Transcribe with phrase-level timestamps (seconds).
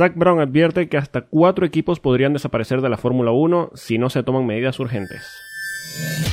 [0.00, 4.08] Zach Brown advierte que hasta cuatro equipos podrían desaparecer de la Fórmula 1 si no
[4.08, 6.29] se toman medidas urgentes.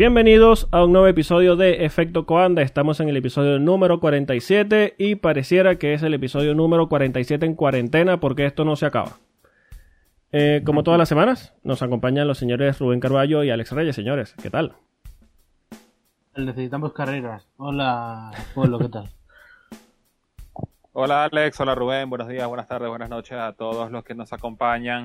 [0.00, 2.62] Bienvenidos a un nuevo episodio de Efecto Coanda.
[2.62, 7.54] Estamos en el episodio número 47 y pareciera que es el episodio número 47 en
[7.54, 9.18] cuarentena porque esto no se acaba.
[10.32, 13.94] Eh, como todas las semanas, nos acompañan los señores Rubén Carballo y Alex Reyes.
[13.94, 14.72] Señores, ¿qué tal?
[16.34, 17.46] Necesitamos carreras.
[17.58, 19.10] Hola, Polo, ¿qué tal?
[20.92, 24.32] Hola Alex, hola Rubén, buenos días, buenas tardes, buenas noches a todos los que nos
[24.32, 25.04] acompañan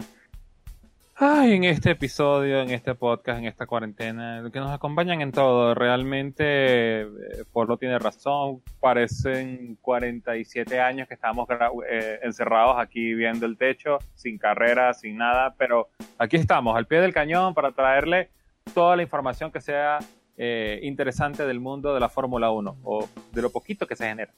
[1.18, 5.74] Ay, en este episodio, en este podcast, en esta cuarentena, que nos acompañan en todo.
[5.74, 7.08] Realmente, eh,
[7.54, 8.62] Polo tiene razón.
[8.82, 11.48] Parecen 47 años que estamos
[11.90, 15.56] eh, encerrados aquí viendo el techo, sin carrera, sin nada.
[15.58, 18.30] Pero aquí estamos, al pie del cañón, para traerle
[18.74, 20.00] toda la información que sea
[20.36, 24.34] eh, interesante del mundo de la Fórmula 1 o de lo poquito que se genera.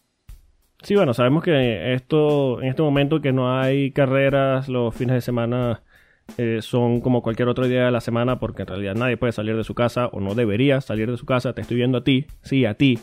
[0.83, 5.21] Sí, bueno, sabemos que esto, en este momento que no hay carreras los fines de
[5.21, 5.81] semana
[6.37, 9.55] eh, son como cualquier otro día de la semana porque en realidad nadie puede salir
[9.55, 11.53] de su casa o no debería salir de su casa.
[11.53, 12.99] Te estoy viendo a ti, sí, a ti.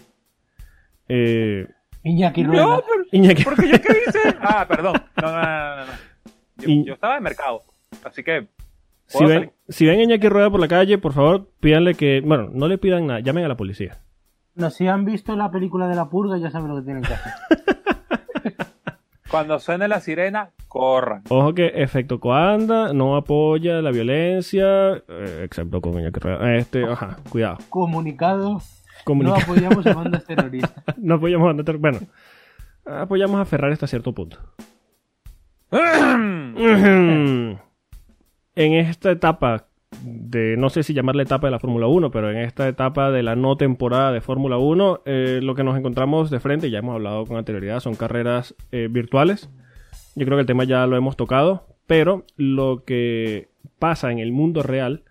[1.08, 1.66] Eh,
[2.02, 2.64] Iñaki Rueda.
[2.64, 3.44] No, Iñaki...
[3.44, 4.36] porque yo qué hice.
[4.40, 4.94] Ah, perdón.
[5.20, 5.92] No, no, no, no.
[6.58, 7.62] Yo, yo estaba en mercado.
[8.04, 8.48] Así que
[9.06, 12.20] si ven, si ven a Iñaki Rueda por la calle, por favor, pídanle que.
[12.24, 13.98] Bueno, no le pidan nada, llamen a la policía.
[14.54, 17.14] No, si han visto la película de la purga, ya saben lo que tienen que
[17.14, 17.32] hacer.
[19.30, 21.22] Cuando suene la sirena, corran.
[21.28, 27.58] Ojo que Efecto Coanda no apoya la violencia, eh, excepto con Este, ajá, cuidado.
[27.70, 28.60] Comunicado.
[29.06, 30.82] No apoyamos a bandas terroristas.
[30.96, 32.02] no apoyamos a bandas terroristas.
[32.84, 34.38] Bueno, apoyamos a Ferrari hasta cierto punto.
[35.70, 37.58] en
[38.56, 39.66] esta etapa
[40.02, 43.22] de, no sé si llamarle etapa de la Fórmula 1, pero en esta etapa de
[43.22, 46.96] la no temporada de Fórmula 1, eh, lo que nos encontramos de frente, ya hemos
[46.96, 49.50] hablado con anterioridad, son carreras eh, virtuales.
[50.14, 53.48] Yo creo que el tema ya lo hemos tocado, pero lo que
[53.78, 55.02] pasa en el mundo real,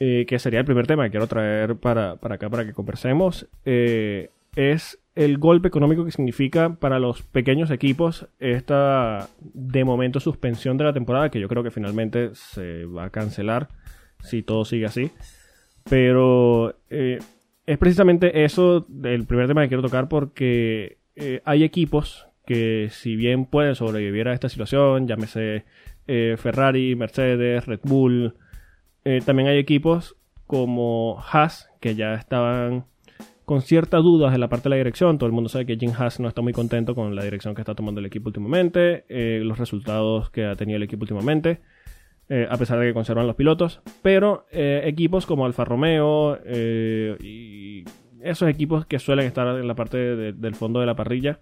[0.00, 3.48] eh, que sería el primer tema que quiero traer para, para acá para que conversemos,
[3.64, 10.84] es el golpe económico que significa para los pequeños equipos esta de momento suspensión de
[10.84, 13.66] la temporada que yo creo que finalmente se va a cancelar
[14.20, 15.10] si todo sigue así.
[15.90, 17.18] Pero eh,
[17.66, 23.14] es precisamente eso el primer tema que quiero tocar porque eh, hay equipos que si
[23.14, 25.66] bien pueden sobrevivir a esta situación llámese
[26.06, 28.34] eh, Ferrari, Mercedes, Red Bull
[29.24, 30.16] también hay equipos
[30.46, 32.84] como Haas que ya estaban
[33.48, 35.16] con ciertas dudas en la parte de la dirección.
[35.16, 37.62] Todo el mundo sabe que Jim Haas no está muy contento con la dirección que
[37.62, 41.62] está tomando el equipo últimamente, eh, los resultados que ha tenido el equipo últimamente,
[42.28, 43.80] eh, a pesar de que conservan los pilotos.
[44.02, 46.38] Pero eh, equipos como Alfa Romeo
[47.22, 47.84] y
[48.20, 51.40] esos equipos que suelen estar en la parte del fondo de la parrilla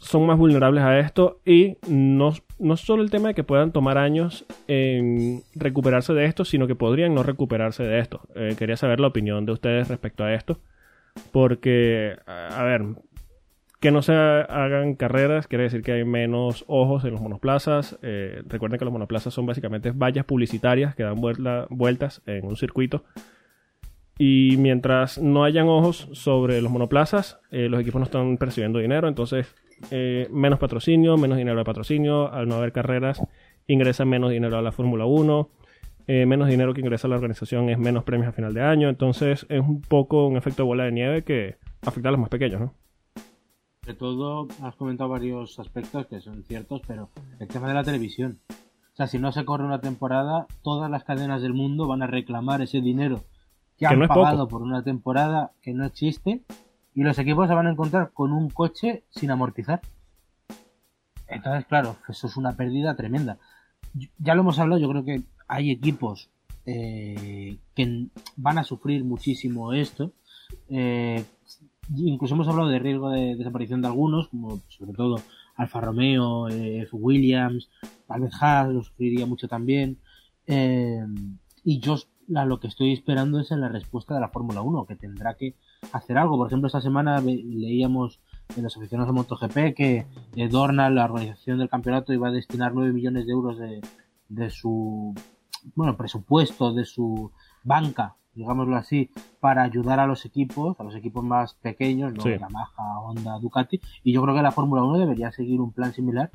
[0.00, 3.98] son más vulnerables a esto y no, no solo el tema de que puedan tomar
[3.98, 8.22] años en recuperarse de esto, sino que podrían no recuperarse de esto.
[8.34, 10.60] Eh, quería saber la opinión de ustedes respecto a esto,
[11.32, 12.82] porque, a ver,
[13.80, 17.98] que no se hagan carreras quiere decir que hay menos ojos en los monoplazas.
[18.02, 23.04] Eh, recuerden que los monoplazas son básicamente vallas publicitarias que dan vueltas en un circuito.
[24.18, 29.06] Y mientras no hayan ojos sobre los monoplazas, eh, los equipos no están percibiendo dinero,
[29.06, 29.54] entonces
[29.90, 33.22] eh, menos patrocinio, menos dinero de patrocinio, al no haber carreras
[33.68, 35.48] ingresa menos dinero a la Fórmula 1,
[36.06, 38.88] eh, menos dinero que ingresa a la organización es menos premios a final de año,
[38.88, 42.30] entonces es un poco un efecto de bola de nieve que afecta a los más
[42.30, 42.74] pequeños, ¿no?
[43.86, 48.40] De todo, has comentado varios aspectos que son ciertos, pero el tema de la televisión.
[48.50, 52.06] O sea, si no se corre una temporada, todas las cadenas del mundo van a
[52.06, 53.24] reclamar ese dinero
[53.78, 56.42] que, han pagado por una temporada que no existe
[56.94, 59.80] y los equipos se van a encontrar con un coche sin amortizar.
[61.28, 63.38] Entonces, claro, eso es una pérdida tremenda.
[64.18, 66.30] Ya lo hemos hablado, yo creo que hay equipos
[66.66, 68.06] eh, que
[68.36, 70.12] van a sufrir muchísimo esto.
[70.68, 71.24] Eh,
[71.96, 75.20] incluso hemos hablado de riesgo de desaparición de algunos, como sobre todo
[75.56, 77.70] Alfa Romeo, eh, Williams,
[78.06, 79.98] tal vez Haas lo sufriría mucho también.
[81.64, 81.96] y yo
[82.28, 85.54] lo que estoy esperando es en la respuesta de la Fórmula 1, que tendrá que
[85.92, 86.36] hacer algo.
[86.36, 88.20] Por ejemplo, esta semana leíamos
[88.56, 92.74] en los aficionados de MotoGP que eh, Dorna, la organización del campeonato, iba a destinar
[92.74, 93.80] 9 millones de euros de,
[94.28, 95.14] de su
[95.74, 97.30] bueno presupuesto, de su
[97.64, 99.10] banca digámoslo así,
[99.40, 102.22] para ayudar a los equipos, a los equipos más pequeños, ¿no?
[102.22, 102.38] Sí.
[102.38, 106.30] Yamaha, Honda, Ducati, y yo creo que la Fórmula 1 debería seguir un plan similar,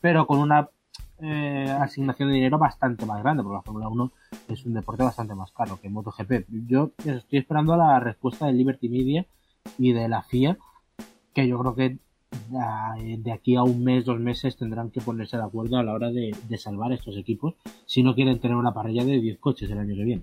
[0.00, 0.68] pero con una
[1.20, 4.12] eh, asignación de dinero bastante más grande, porque la Fórmula 1
[4.48, 6.46] es un deporte bastante más caro que MotoGP.
[6.66, 9.26] Yo estoy esperando la respuesta de Liberty Media
[9.78, 10.58] y de la FIA,
[11.32, 11.98] que yo creo que
[12.56, 15.92] ah, de aquí a un mes, dos meses tendrán que ponerse de acuerdo a la
[15.92, 17.54] hora de, salvar estos equipos
[17.86, 20.22] si no quieren tener una parrilla de 10 coches el año que viene.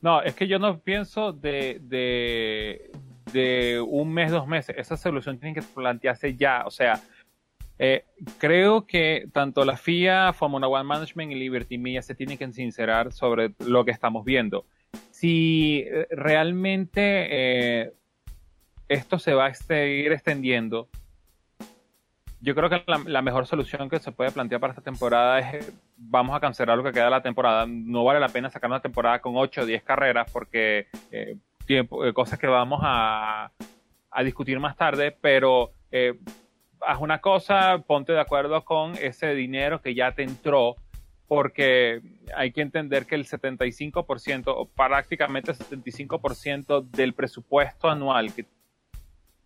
[0.00, 2.90] No, es que yo no pienso de, de,
[3.32, 4.74] de un mes, dos meses.
[4.76, 6.64] Esa solución tiene que plantearse ya.
[6.66, 7.00] O sea,
[7.84, 8.04] eh,
[8.38, 13.12] creo que tanto la FIA, Formula One Management y Liberty Media se tienen que sincerar
[13.12, 14.66] sobre lo que estamos viendo.
[15.10, 17.92] Si eh, realmente eh,
[18.86, 20.90] esto se va a seguir extendiendo,
[22.40, 26.36] yo creo que la, mejor solución que se puede plantear para esta temporada es vamos
[26.36, 27.66] a cancelar lo que queda de la temporada.
[27.66, 31.36] No vale la pena sacar una temporada con 8 o 10 carreras porque eh,
[32.14, 33.50] cosas que vamos a,
[34.08, 36.14] a, discutir más tarde, pero eh,
[36.86, 40.76] haz una cosa, ponte de acuerdo con ese dinero que ya te entró
[41.28, 42.02] porque
[42.36, 48.44] hay que entender que el 75% o prácticamente el 75% del presupuesto anual que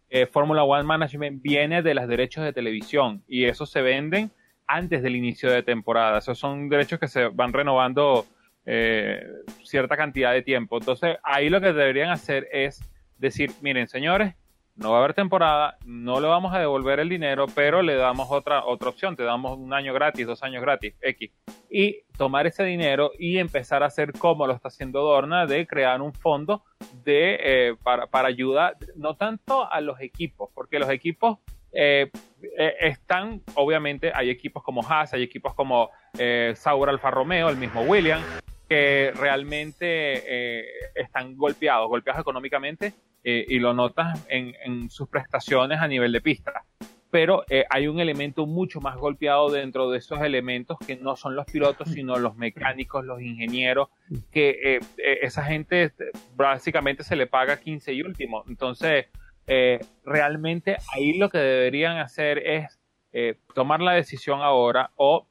[0.09, 4.31] eh, Formula One Management viene de los derechos de televisión y esos se venden
[4.67, 6.19] antes del inicio de temporada.
[6.19, 8.27] Esos son derechos que se van renovando
[8.65, 9.25] eh,
[9.65, 10.79] cierta cantidad de tiempo.
[10.79, 12.81] Entonces, ahí lo que deberían hacer es
[13.19, 14.35] decir, miren, señores,
[14.77, 18.29] no va a haber temporada, no le vamos a devolver el dinero, pero le damos
[18.31, 21.31] otra, otra opción, te damos un año gratis, dos años gratis, X.
[21.71, 26.01] Y tomar ese dinero y empezar a hacer como lo está haciendo Dorna, de crear
[26.03, 26.65] un fondo
[27.05, 31.39] de, eh, para, para ayuda, no tanto a los equipos, porque los equipos
[31.79, 32.11] eh,
[32.59, 37.59] eh, están, obviamente, hay equipos como Haas, hay equipos como eh, Sauber Alfa Romeo, el
[37.59, 38.23] mismo William,
[38.67, 40.65] que realmente
[40.95, 42.95] están golpeados, golpeados económicamente
[43.29, 46.65] y lo notas en, en, sus prestaciones a nivel de pista.
[47.11, 51.45] Pero hay un elemento mucho más golpeado dentro de esos elementos que no son los
[51.47, 53.89] pilotos, sino los mecánicos, los ingenieros,
[54.31, 55.93] que esa gente
[56.37, 58.45] básicamente se le paga 15 y último.
[58.47, 59.07] Entonces,
[59.47, 62.81] eh, realmente ahí lo que deberían hacer es
[63.13, 65.29] eh, tomar la decisión ahora o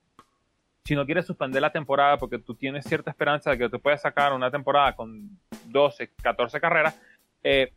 [0.86, 4.02] si no quieres suspender la temporada porque tú tienes cierta esperanza de que te puedes
[4.02, 7.02] sacar una temporada con 12, 14 carreras,
[7.44, 7.74] eh,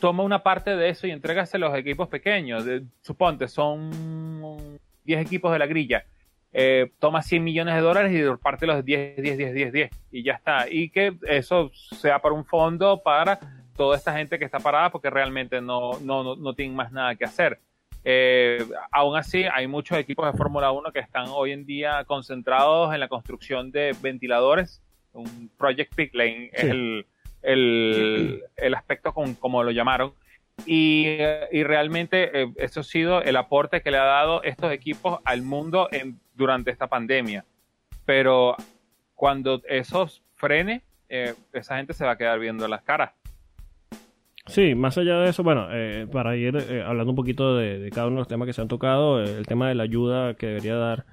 [0.00, 2.64] toma una parte de eso y entrégase a los equipos pequeños.
[2.64, 6.04] De, suponte, son 10 equipos de la grilla.
[6.52, 10.22] Eh, toma 100 millones de dólares y reparte los 10, 10, 10, 10, 10 y
[10.22, 10.68] ya está.
[10.70, 13.38] Y que eso sea para un fondo para
[13.76, 17.14] toda esta gente que está parada porque realmente no, no, no, no tienen más nada
[17.14, 17.60] que hacer.
[18.04, 22.94] Eh, aún así, hay muchos equipos de Fórmula 1 que están hoy en día concentrados
[22.94, 24.82] en la construcción de ventiladores.
[25.12, 26.50] Un Project Lane sí.
[26.54, 27.06] es el,
[27.42, 30.12] el, el aspecto con, como lo llamaron.
[30.66, 31.18] Y,
[31.52, 35.42] y realmente eh, eso ha sido el aporte que le ha dado estos equipos al
[35.42, 37.44] mundo en, durante esta pandemia.
[38.04, 38.56] Pero
[39.14, 43.12] cuando eso frene, eh, esa gente se va a quedar viendo las caras.
[44.48, 47.90] Sí, más allá de eso, bueno, eh, para ir eh, hablando un poquito de, de,
[47.90, 50.34] cada uno de los temas que se han tocado, eh, el tema de la ayuda
[50.34, 51.04] que debería dar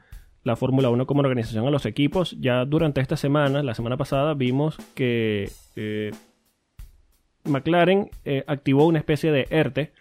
[0.45, 4.33] la Fórmula 1 como organización a los equipos, ya durante esta semana, la semana pasada,
[4.35, 6.11] vimos que eh,
[7.43, 8.09] McLaren
[8.47, 9.91] activó una especie de ERTE,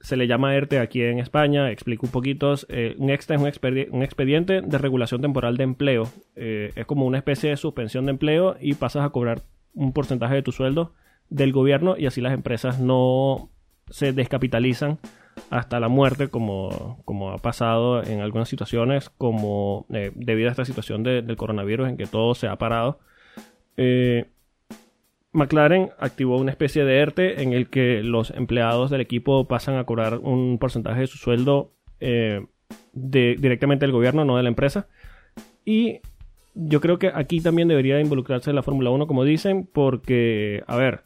[0.00, 2.54] se le llama ERTE aquí en España, explico un poquito,
[2.98, 7.56] un extra es un, expediente de regulación temporal de empleo, es como una especie de
[7.56, 9.42] suspensión de empleo y pasas a cobrar
[9.74, 10.94] un porcentaje de tu sueldo
[11.28, 13.50] del gobierno y así las empresas no
[13.88, 14.98] se descapitalizan
[15.50, 20.64] hasta la muerte como, como ha pasado en algunas situaciones como eh, debido a esta
[20.64, 23.00] situación de, del coronavirus en que todo se ha parado
[23.76, 24.26] eh,
[25.32, 29.84] McLaren activó una especie de ERTE en el que los empleados del equipo pasan a
[29.84, 32.44] cobrar un porcentaje de su sueldo eh,
[32.92, 34.88] de, directamente del gobierno, no de la empresa.
[35.64, 36.00] Y
[36.54, 41.04] yo creo que aquí también debería involucrarse la Fórmula 1, como dicen, porque, a ver,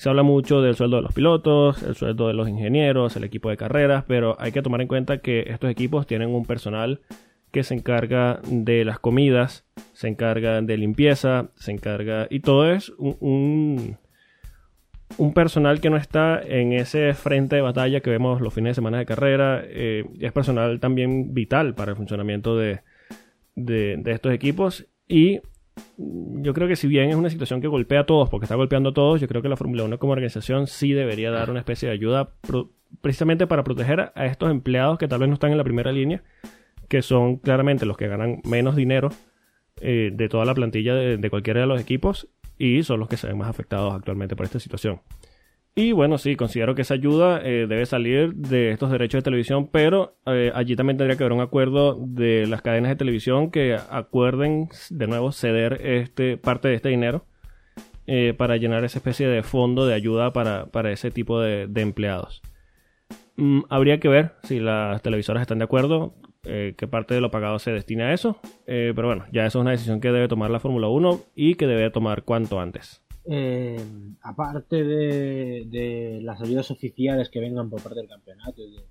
[0.00, 3.50] se habla mucho del sueldo de los pilotos, el sueldo de los ingenieros, el equipo
[3.50, 7.02] de carreras, pero hay que tomar en cuenta que estos equipos tienen un personal
[7.50, 12.28] que se encarga de las comidas, se encarga de limpieza, se encarga...
[12.30, 13.98] Y todo es un,
[15.18, 18.76] un, personal que no está en ese frente de batalla que vemos los fines de
[18.76, 19.62] semana de carrera.
[19.66, 22.80] Eh, es personal también vital para el funcionamiento de,
[23.54, 24.86] de, de estos equipos.
[25.06, 25.42] Y
[25.96, 28.90] yo creo que si bien es una situación que golpea a todos, porque está golpeando
[28.90, 31.88] a todos, yo creo que la Fórmula 1 como organización sí debería dar una especie
[31.88, 32.32] de ayuda
[33.00, 36.22] precisamente para proteger a estos empleados que tal vez no están en la primera línea,
[36.88, 39.10] que son claramente los que ganan menos dinero
[39.80, 43.16] eh, de toda la plantilla de, de cualquiera de los equipos y son los que
[43.16, 45.00] se ven más afectados actualmente por esta situación.
[45.74, 49.68] Y bueno, sí, considero que esa ayuda eh, debe salir de estos derechos de televisión,
[49.68, 53.78] pero eh, allí también tendría que haber un acuerdo de las cadenas de televisión que
[53.88, 57.24] acuerden de nuevo ceder este parte de este dinero
[58.06, 62.42] eh, para llenar esa especie de fondo de ayuda para, ese tipo de, empleados.
[63.36, 67.58] Mm, habría que ver si las televisoras están de acuerdo, qué parte de lo pagado
[67.58, 70.58] se destina a eso, pero bueno, ya eso es una decisión que debe tomar la
[70.58, 73.02] Fórmula 1 y que debe tomar cuanto antes.
[73.32, 73.80] Eh,
[74.22, 78.84] aparte de, de las ayudas oficiales que vengan por parte del campeonato y de,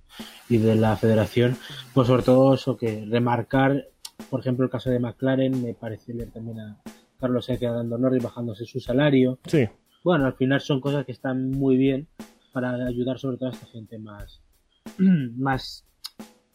[0.48, 1.58] y de la federación,
[1.94, 3.90] pues sobre todo eso que remarcar,
[4.30, 6.82] por ejemplo, el caso de McLaren, me parece leer también a
[7.20, 9.40] Carlos Sainz dando Norris bajándose su salario.
[9.46, 9.68] Sí,
[10.06, 12.08] Bueno, al final son cosas que están muy bien
[12.54, 14.42] para ayudar sobre todo a esta gente más,
[14.98, 15.86] más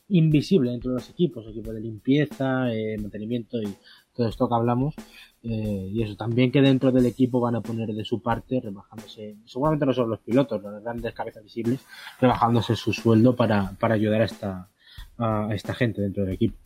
[0.09, 3.69] invisible dentro de los equipos, equipos de limpieza, eh, mantenimiento y
[4.15, 4.95] todo esto que hablamos.
[5.43, 9.37] Eh, y eso también que dentro del equipo van a poner de su parte, rebajándose,
[9.45, 11.85] seguramente no son los pilotos, las grandes cabezas visibles,
[12.21, 14.69] rebajándose su sueldo para, para ayudar a esta,
[15.19, 16.57] a esta gente dentro del equipo.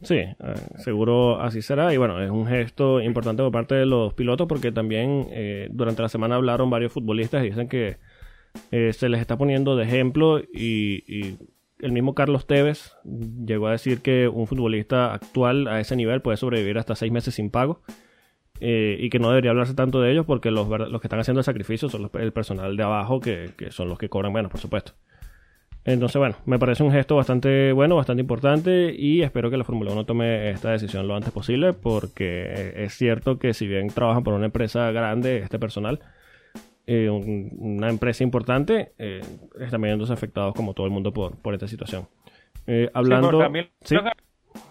[0.00, 0.36] Sí, eh,
[0.76, 1.92] seguro así será.
[1.92, 6.02] Y bueno, es un gesto importante por parte de los pilotos porque también eh, durante
[6.02, 7.98] la semana hablaron varios futbolistas y dicen que
[8.70, 11.36] se les está poniendo de ejemplo y
[11.80, 16.36] el mismo Carlos Tevez llegó a decir que un futbolista actual a ese nivel puede
[16.36, 17.82] sobrevivir hasta seis meses sin pago.
[18.60, 21.38] eh, y que no debería hablarse tanto de ellos porque los, los que están haciendo
[21.38, 24.50] el sacrificio son los- el personal de abajo que, que son los que cobran menos,
[24.50, 24.94] por supuesto.
[25.84, 29.92] Entonces, bueno, me parece un gesto bastante bueno, bastante importante y espero que la Fórmula
[29.92, 34.34] 1 tome esta decisión lo antes posible porque es cierto que si bien trabajan por
[34.34, 36.00] una empresa grande, este personal,
[36.90, 39.20] eh, un- una empresa importante, eh,
[39.60, 42.08] están viéndose afectados como todo el mundo por, por esta situación.
[42.66, 43.42] Eh, hablando...
[43.42, 43.94] a mí Sí.
[43.96, 44.10] que-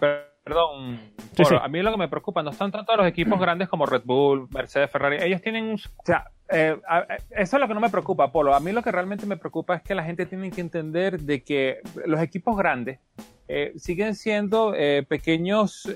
[0.00, 0.98] per- perdón,
[1.36, 4.02] Sí, a mí lo que me preocupa no están tanto los equipos grandes como Red
[4.04, 5.18] Bull, Mercedes, Ferrari.
[5.20, 5.74] Ellos tienen un...
[5.74, 8.54] O sea, eh, a- eso es lo que no me preocupa, Polo.
[8.54, 11.44] A mí lo que realmente me preocupa es que la gente tiene que entender de
[11.44, 12.98] que los equipos grandes
[13.46, 15.86] eh, siguen siendo eh, pequeños...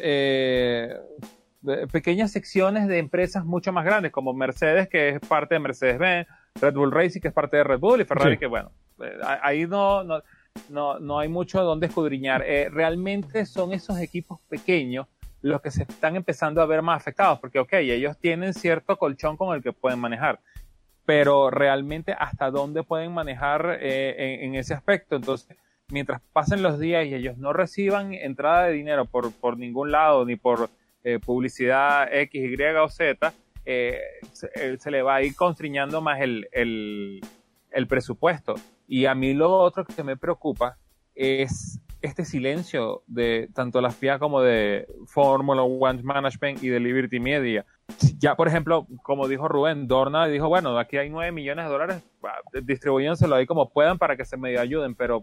[1.91, 6.27] pequeñas secciones de empresas mucho más grandes como Mercedes que es parte de Mercedes-Benz,
[6.61, 8.39] Red Bull Racing que es parte de Red Bull y Ferrari Sí.
[8.39, 10.23] que bueno, eh, ahí no, no,
[10.69, 12.43] no, no hay mucho donde escudriñar.
[12.47, 15.07] Eh, realmente son esos equipos pequeños
[15.41, 19.37] los que se están empezando a ver más afectados, porque, ok, ellos tienen cierto colchón
[19.37, 20.39] con el que pueden manejar,
[21.05, 25.17] pero realmente hasta dónde pueden manejar eh, en, en ese aspecto.
[25.17, 25.57] Entonces,
[25.89, 30.25] mientras pasen los días y ellos no reciban entrada de dinero por, por ningún lado,
[30.25, 30.71] ni por
[31.05, 33.33] eh, publicidad X, Y o Z,
[33.65, 34.01] eh,
[34.33, 37.21] se, eh, se le va a ir constriñando más el, el,
[37.71, 38.55] el presupuesto.
[38.87, 40.79] Y a mí lo otro que me preocupa
[41.15, 47.21] es este silencio de tanto la FIA como de Formula One Management y de Liberty
[47.21, 47.65] Media.
[48.19, 52.03] Ya, por ejemplo, como dijo Rubén, Dorna dijo, bueno, aquí hay 9 millones de dólares,
[52.63, 55.21] distribúyenselo ahí como puedan para que se medio ayuden, pero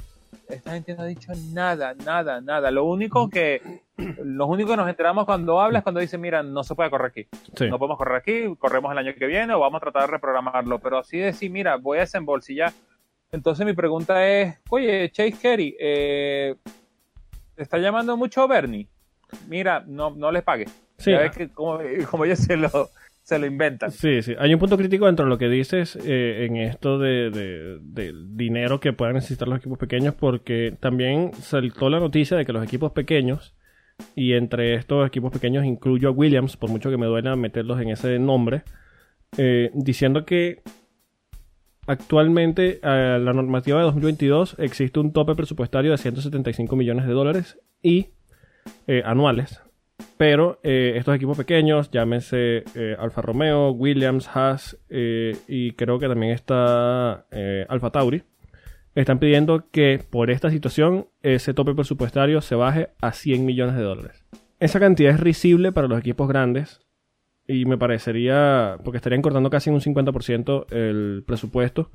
[0.48, 2.72] esta gente no ha dicho nada, nada, nada.
[2.72, 6.64] Lo único que, lo único que nos enteramos cuando habla es cuando dice, mira, no
[6.64, 7.28] se puede correr aquí.
[7.56, 7.70] Sí.
[7.70, 10.80] No podemos correr aquí, corremos el año que viene o vamos a tratar de reprogramarlo.
[10.80, 12.72] Pero así de decir, mira, voy a desembolsillar.
[13.32, 16.56] Entonces mi pregunta es, oye, Chase Carey, eh,
[17.56, 18.88] ¿te está llamando mucho Bernie?
[19.48, 20.66] Mira, no, no les pague.
[20.98, 21.12] Sí.
[21.12, 22.90] Ya ves que como, como ellos se lo,
[23.24, 23.92] se lo inventan.
[23.92, 24.34] Sí, sí.
[24.40, 28.36] Hay un punto crítico dentro de lo que dices eh, en esto de, de- del
[28.36, 32.64] dinero que puedan necesitar los equipos pequeños, porque también saltó la noticia de que los
[32.64, 33.54] equipos pequeños,
[34.16, 37.90] y entre estos equipos pequeños incluyo a Williams, por mucho que me duela meterlos en
[37.90, 38.64] ese nombre,
[39.38, 40.62] eh, diciendo que
[41.90, 47.60] actualmente a la normativa de 2022 existe un tope presupuestario de 175 millones de dólares
[47.82, 48.10] y
[48.88, 49.62] eh, anuales
[50.18, 56.08] pero eh, estos equipos pequeños, llámese eh, Alfa Romeo, Williams, Haas eh, y creo que
[56.08, 58.24] también está eh, Alfa Tauri,
[58.96, 63.84] están pidiendo que por esta situación ese tope presupuestario se baje a 100 millones de
[63.84, 64.26] dólares.
[64.60, 66.82] Esa cantidad es risible para los equipos grandes
[67.50, 71.90] y me parecería, porque estarían cortando casi un 50% el presupuesto.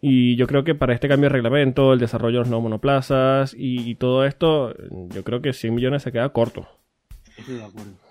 [0.00, 3.54] Y yo creo que para este cambio de reglamento, el desarrollo de los nuevos monoplazas
[3.54, 4.74] y, y todo esto,
[5.14, 6.66] yo creo que 100 millones se queda corto.
[7.36, 8.07] Estoy de acuerdo.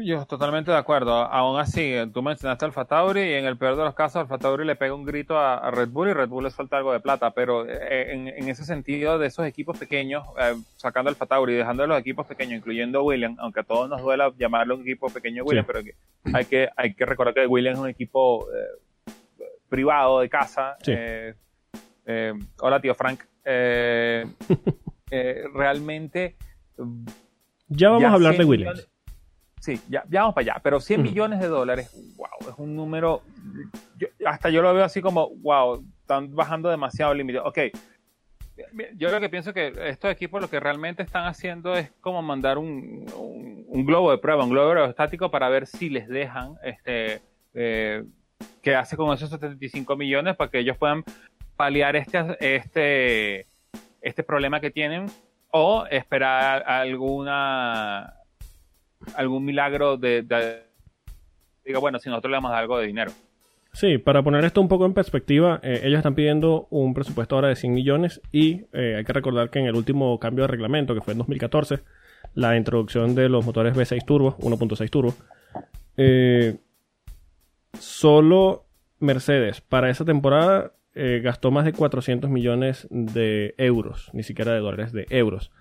[0.00, 1.12] Yo totalmente de acuerdo.
[1.12, 4.64] Aún así, tú mencionaste Alfa Tauri y en el peor de los casos Alfa Tauri
[4.64, 7.00] le pega un grito a, a Red Bull y Red Bull le suelta algo de
[7.00, 7.32] plata.
[7.32, 11.56] Pero eh, en, en ese sentido de esos equipos pequeños, eh, sacando Alfa Tauri y
[11.56, 15.42] dejando los equipos pequeños, incluyendo Williams, aunque a todos nos duela llamarlo un equipo pequeño
[15.44, 15.72] Williams, Sí.
[16.24, 19.12] pero hay, que, hay que recordar que Williams es un equipo eh,
[19.68, 20.76] privado de casa.
[20.82, 20.92] Sí.
[20.96, 21.34] Eh,
[22.06, 23.20] eh, hola tío Frank.
[23.44, 24.24] Eh,
[25.10, 26.36] eh, realmente
[27.68, 28.88] Ya vamos Ya a hablar 100 de Williams.
[29.60, 31.02] Sí, ya, ya vamos para allá, pero 100 Mm.
[31.04, 33.22] millones de dólares, wow, es un número,
[33.96, 37.38] yo- hasta yo lo veo así como, wow, están bajando demasiado el límite.
[37.40, 37.58] Ok,
[38.96, 42.58] yo lo que pienso que estos equipos lo que realmente están haciendo es como mandar
[42.58, 47.20] un, un- un globo de prueba, un globo aerostático para ver si les dejan, este,
[47.54, 48.04] eh,
[48.62, 51.04] qué hace con esos 75 millones para que ellos puedan
[51.56, 53.46] paliar este, este,
[54.00, 55.06] este problema que tienen
[55.50, 58.14] o esperar alguna
[59.16, 60.22] algún milagro de,
[61.64, 63.12] diga bueno si nosotros le damos algo de dinero
[63.72, 67.48] Sí, para poner esto un poco en perspectiva, eh, ellos están pidiendo un presupuesto ahora
[67.48, 70.94] de 100 millones y eh, hay que recordar que en el último cambio de reglamento,
[70.94, 71.80] que fue en 2014,
[72.34, 75.14] la introducción de los motores V6 Turbo, 1.6 Turbo,
[75.96, 76.56] eh,
[77.78, 78.64] solo
[79.00, 80.72] Mercedes para esa temporada
[81.22, 85.52] gastó más de 400 millones de euros, ni siquiera de dólares, de euros.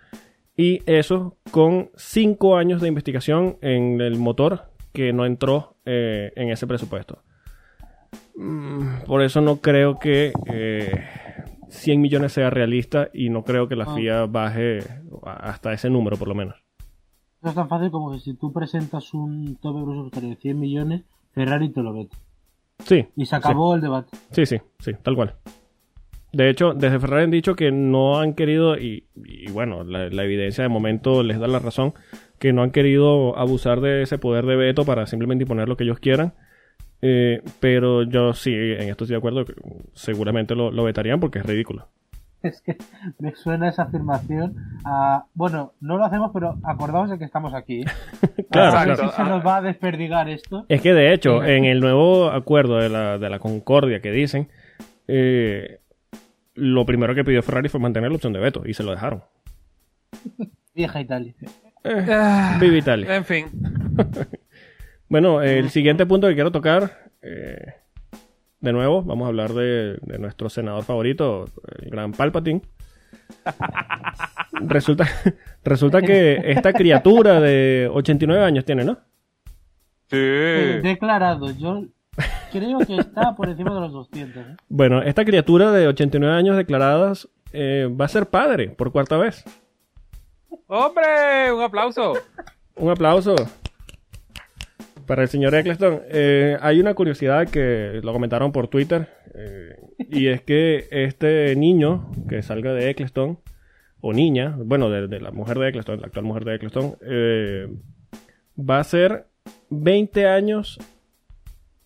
[0.58, 6.50] Y eso con 5 años de investigación en el motor que no entró eh, en
[6.50, 7.20] ese presupuesto.
[8.36, 11.04] Mm, Por eso no creo que eh,
[11.70, 13.94] 100 millones sea realista y no creo que la Ah.
[13.96, 14.80] FIA baje
[15.24, 16.56] hasta ese número, por lo menos.
[17.40, 21.04] Eso es tan fácil como que si tú presentas un tope bruto de 100 millones,
[21.34, 22.18] Ferrari te lo vete.
[22.84, 23.06] Sí.
[23.16, 24.18] Y se acabó el debate.
[24.32, 25.36] Sí, sí, sí, tal cual.
[26.34, 30.24] De hecho, desde Ferrari han dicho que no han querido, y, y bueno, la, la
[30.24, 31.94] evidencia de momento les da la razón,
[32.40, 35.84] que no han querido abusar de ese poder de veto para simplemente imponer lo que
[35.84, 36.34] ellos quieran.
[37.02, 39.54] Eh, pero yo sí, en esto estoy de acuerdo, que
[39.94, 41.88] seguramente lo, lo vetarían porque es ridículo.
[42.44, 42.78] Es que
[43.20, 44.56] me suena esa afirmación
[44.86, 45.26] a...
[45.34, 47.84] Bueno, no lo hacemos, pero acordaos de que estamos aquí.
[48.50, 49.12] Claro, a ver claro.
[49.12, 50.66] si se nos va a desperdigar esto.
[50.70, 54.48] Es que de hecho, en el nuevo acuerdo de la, de la Concordia que dicen,
[55.08, 55.80] eh,
[56.58, 59.24] lo primero que pidió Ferrari fue mantener la opción de veto y se lo dejaron.
[60.74, 61.34] Vieja Italia.
[61.84, 63.16] Eh, viva Italia.
[63.16, 63.46] en fin
[65.10, 67.76] Bueno, el siguiente punto que quiero tocar, eh,
[68.60, 71.46] de nuevo, vamos a hablar de, de nuestro senador favorito,
[71.80, 72.62] el gran Palpatine.
[74.52, 75.08] Resulta,
[75.64, 78.98] resulta que esta criatura de 89 años tiene, ¿no?
[80.10, 81.84] sí declarado, yo
[82.52, 84.46] creo que está por encima de los 200.
[84.46, 84.56] ¿eh?
[84.70, 89.44] Bueno, esta criatura de 89 años declaradas eh, va a ser padre por cuarta vez.
[90.68, 92.14] hombre un aplauso
[92.76, 93.36] Un aplauso
[95.08, 96.02] para el señor Eccleston.
[96.10, 102.12] Eh, hay una curiosidad que lo comentaron por Twitter eh, y es que este niño
[102.30, 103.40] que salga de Eccleston
[104.02, 107.68] o niña, bueno, de, de la mujer de Eccleston, la actual mujer de Eccleston, eh,
[108.58, 109.28] va a ser
[109.70, 110.78] 20 años,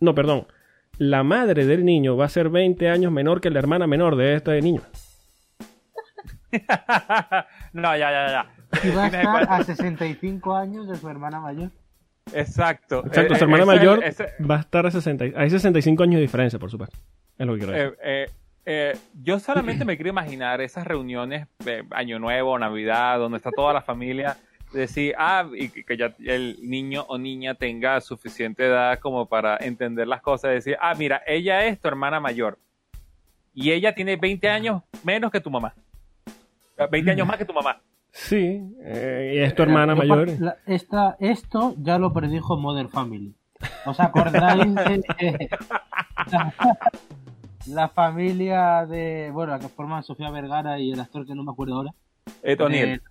[0.02, 0.48] no, perdón,
[0.98, 4.36] la madre del niño va a ser 20 años menor que la hermana menor de
[4.36, 4.82] este niño.
[7.74, 8.46] no ya ya ya
[8.84, 11.70] Y va a estar a 65 años de su hermana mayor.
[12.34, 15.26] exacto Exacto, Eh, su hermana ese- mayor ese- va a estar a 60.
[15.36, 16.98] Hay 65 años de diferencia, por supuesto.
[17.38, 17.98] Es lo que quiero decir.
[18.04, 18.30] Eh, eh,
[18.66, 23.74] eh, yo solamente me quiero imaginar esas reuniones de Año Nuevo, Navidad, donde está toda
[23.74, 24.38] la familia,
[24.74, 30.08] decir, ah, y que ya el niño o niña tenga suficiente edad como para entender
[30.08, 32.58] las cosas, decir, ah, mira, ella es tu hermana mayor
[33.54, 35.74] y ella tiene 20 años menos que tu mamá.
[36.78, 37.82] Eh, 20 años más que tu mamá.
[38.14, 40.30] Sí, eh, y es tu hermana Yo mayor.
[40.40, 43.34] la- esta, esto ya lo predijo Modern Family.
[43.86, 45.50] ¿Os acordáis de
[46.32, 46.54] la,
[47.68, 51.52] la familia de, bueno, la que forman Sofía Vergara y el actor que no me
[51.52, 51.94] acuerdo ahora?
[52.44, 53.02] Eh, O'Neill.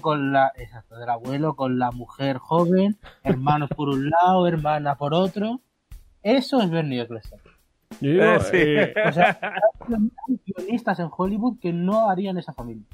[0.00, 5.12] Con la, exacto, del abuelo con la mujer joven, hermanos por un lado, hermana por
[5.12, 5.60] otro.
[6.22, 7.40] Eso es Bernie Eccleston.
[8.00, 8.56] Yo digo, Eh, sí.
[8.58, 9.38] eh, O sea,
[10.28, 12.84] hay guionistas en Hollywood que no harían esa familia.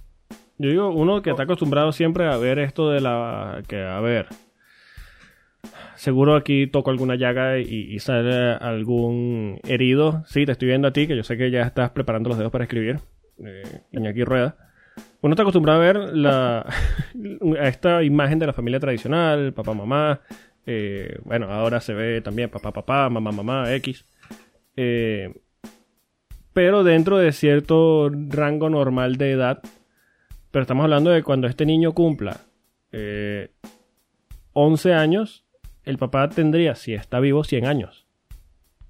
[0.59, 3.63] yo digo, uno que está acostumbrado siempre a ver esto de la...
[3.69, 4.27] que, a ver,
[5.95, 10.25] seguro aquí toco alguna llaga y, y sale algún herido.
[10.27, 12.51] Sí, te estoy viendo a ti, que yo sé que ya estás preparando los dedos
[12.53, 12.99] para escribir.
[13.45, 14.57] Eh, Iñaki Rueda.
[15.21, 16.61] Uno está acostumbrado a ver la,
[17.61, 20.21] a esta imagen de la familia tradicional, papá, mamá.
[20.67, 24.05] eh, bueno, ahora se ve también papá, papá, mamá, mamá, X.
[24.77, 25.35] Eh,
[26.53, 29.63] pero dentro de cierto rango normal de edad.
[30.51, 32.41] Pero estamos hablando de cuando este niño cumpla
[32.93, 33.51] eh,
[34.55, 35.45] 11 años,
[35.85, 38.07] el papá tendría, si está vivo, 100 años.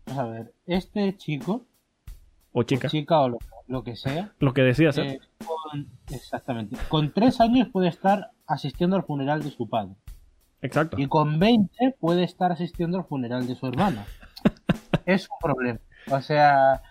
[0.07, 1.67] A ver, este chico,
[2.53, 5.07] O o chica, chica o lo, lo que sea, lo que decía ser.
[5.07, 9.95] eh, con, exactamente, con 3 años puede estar asistiendo al funeral de su padre.
[10.61, 10.99] Exacto.
[10.99, 14.07] Y con 20 puede estar asistiendo al funeral de su hermana.
[15.07, 15.79] es un problema.
[16.11, 16.83] O sea,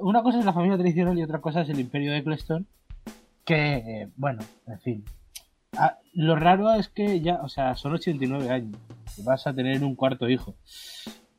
[0.00, 2.66] una cosa es la familia tradicional y otra cosa es el imperio de Eccleston.
[3.44, 5.04] Que, eh, bueno, en fin.
[5.76, 8.78] Ah, lo raro es que ya, o sea, son 89 años.
[9.18, 10.54] Y vas a tener un cuarto hijo.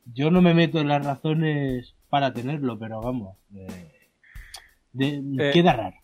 [0.04, 3.36] Yo no me meto en las razones para tenerlo, pero vamos.
[3.54, 3.92] eh,
[4.92, 5.96] de- Eh, queda raro.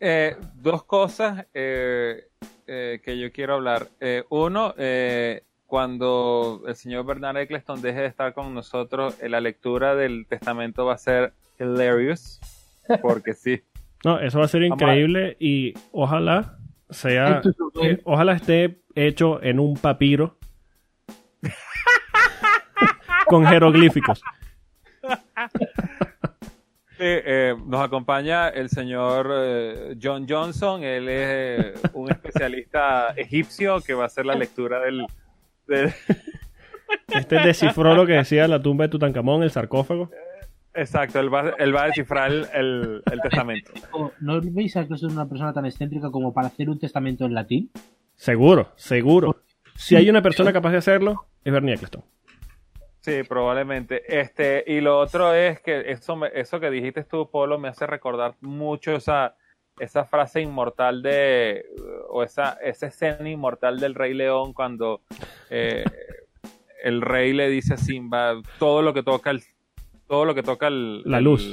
[0.00, 2.28] Eh, dos cosas eh,
[2.66, 3.88] eh, que yo quiero hablar.
[4.00, 9.40] Eh, uno, eh, cuando el señor Bernard Eccleston deje de estar con nosotros, eh, la
[9.40, 12.40] lectura del testamento va a ser hilarious,
[13.02, 13.62] porque sí.
[14.04, 16.58] No, eso va a ser a- increíble y ojalá
[16.90, 17.40] sea,
[17.82, 20.36] eh, ojalá esté hecho en un papiro
[23.26, 24.22] con jeroglíficos.
[26.98, 33.82] Sí, eh, nos acompaña el señor eh, John Johnson, él es eh, un especialista egipcio
[33.82, 35.04] que va a hacer la lectura del...
[35.66, 35.92] del-
[37.08, 40.08] Este descifró lo que decía la tumba de Tutankamón, el sarcófago.
[40.72, 43.72] Exacto, él va, él va a descifrar el, el- el testamento.
[44.20, 47.34] ¿No veis a que es una persona tan excéntrica como para hacer un testamento en
[47.34, 47.70] latín?
[48.14, 49.42] Seguro, seguro.
[49.74, 52.02] Si hay una persona capaz de hacerlo, es Bernie Eccleston.
[53.06, 54.02] Sí, probablemente.
[54.20, 57.86] Este, y lo otro es que eso, me- eso que dijiste tú, Polo, me hace
[57.86, 59.36] recordar mucho esa,
[59.78, 61.64] esa frase inmortal de,
[62.08, 65.02] o esa, esa escena inmortal del Rey León cuando
[65.50, 65.84] eh,
[66.82, 69.40] el rey le dice a Simba, todo lo que toca el,
[70.08, 71.48] todo lo que toca el, La el- luz.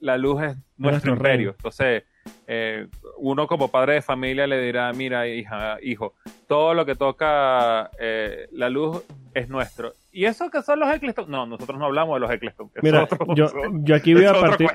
[0.00, 1.36] la luz es nuestro, nuestro imperio.
[1.36, 1.50] reino.
[1.52, 2.04] Entonces,
[2.46, 2.86] eh,
[3.18, 6.14] uno como padre de familia le dirá, mira, hija, hijo,
[6.46, 9.02] todo lo que toca eh, la luz
[9.34, 9.92] es nuestro.
[10.12, 11.30] ¿Y eso que son los Eccleston?
[11.30, 12.70] No, nosotros no hablamos de los Eccleston.
[12.82, 13.46] Mira, otro- yo,
[13.82, 14.68] yo aquí voy a partir,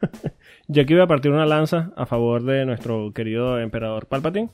[0.68, 4.48] yo aquí voy a partir una lanza a favor de nuestro querido emperador Palpatine.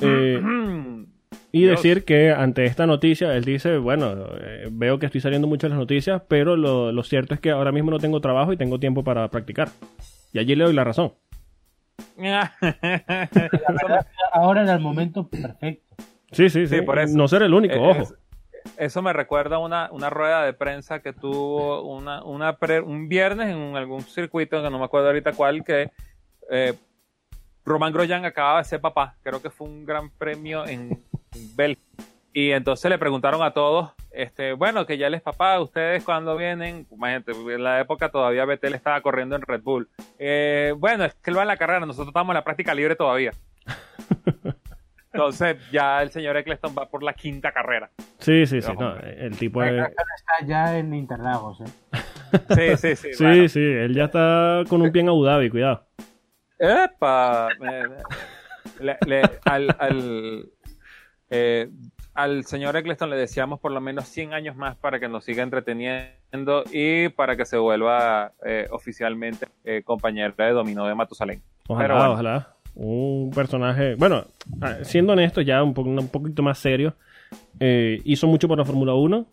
[0.00, 0.40] Eh,
[1.50, 1.82] Y Dios.
[1.82, 5.70] decir que ante esta noticia, él dice, bueno, eh, veo que estoy saliendo mucho en
[5.70, 8.78] las noticias, pero lo, lo cierto es que ahora mismo no tengo trabajo y tengo
[8.80, 9.68] tiempo para practicar.
[10.32, 11.12] Y allí le doy la razón.
[14.32, 15.94] Ahora era el momento perfecto.
[16.32, 16.76] Sí, sí, sí.
[16.76, 17.16] Sí, por eso.
[17.16, 18.02] No ser el único, ojo.
[18.02, 18.14] es-
[18.78, 23.08] Eso me recuerda a una, una rueda de prensa que tuvo una, una pre- un
[23.08, 25.90] viernes en un- algún circuito, que no me acuerdo ahorita cuál, que
[26.50, 26.74] eh,
[27.64, 29.16] Román Grosjean acababa de ser papá.
[29.22, 31.02] Creo que fue un gran premio en
[31.54, 31.82] Bélgica.
[32.36, 36.36] Y entonces le preguntaron a todos, este, bueno, que ya él es papá, ustedes cuando
[36.36, 39.88] vienen, imagínate, en la época todavía Betel estaba corriendo en Red Bull.
[40.18, 42.96] Eh, bueno, es que él va en la carrera, nosotros estamos en la práctica libre
[42.96, 43.30] todavía.
[45.12, 47.88] Entonces ya el señor Eccleston va por la quinta carrera.
[48.18, 48.72] Sí, sí, sí.
[48.76, 51.64] No, el tipo carrera está ya en Interlagos, ¿eh?
[52.50, 53.08] Sí, sí, sí.
[53.14, 53.48] Sí, bueno.
[53.48, 55.86] sí, él ya está con un pie en Abu Dhabi, cuidado.
[56.58, 57.48] ¡Epa!
[58.80, 60.48] Le- al, al,
[61.30, 61.68] eh,
[62.14, 65.42] al señor Eccleston le deseamos por lo menos 100 años más para que nos siga
[65.42, 71.42] entreteniendo y para que se vuelva eh, oficialmente eh, compañero de dominó de Matusalén.
[71.68, 72.12] Ojalá, Pero bueno.
[72.12, 72.48] ojalá.
[72.76, 74.24] Un personaje, bueno,
[74.60, 76.94] ah, siendo honesto, ya un, po- un poquito más serio,
[77.60, 79.26] eh, hizo mucho por la Fórmula 1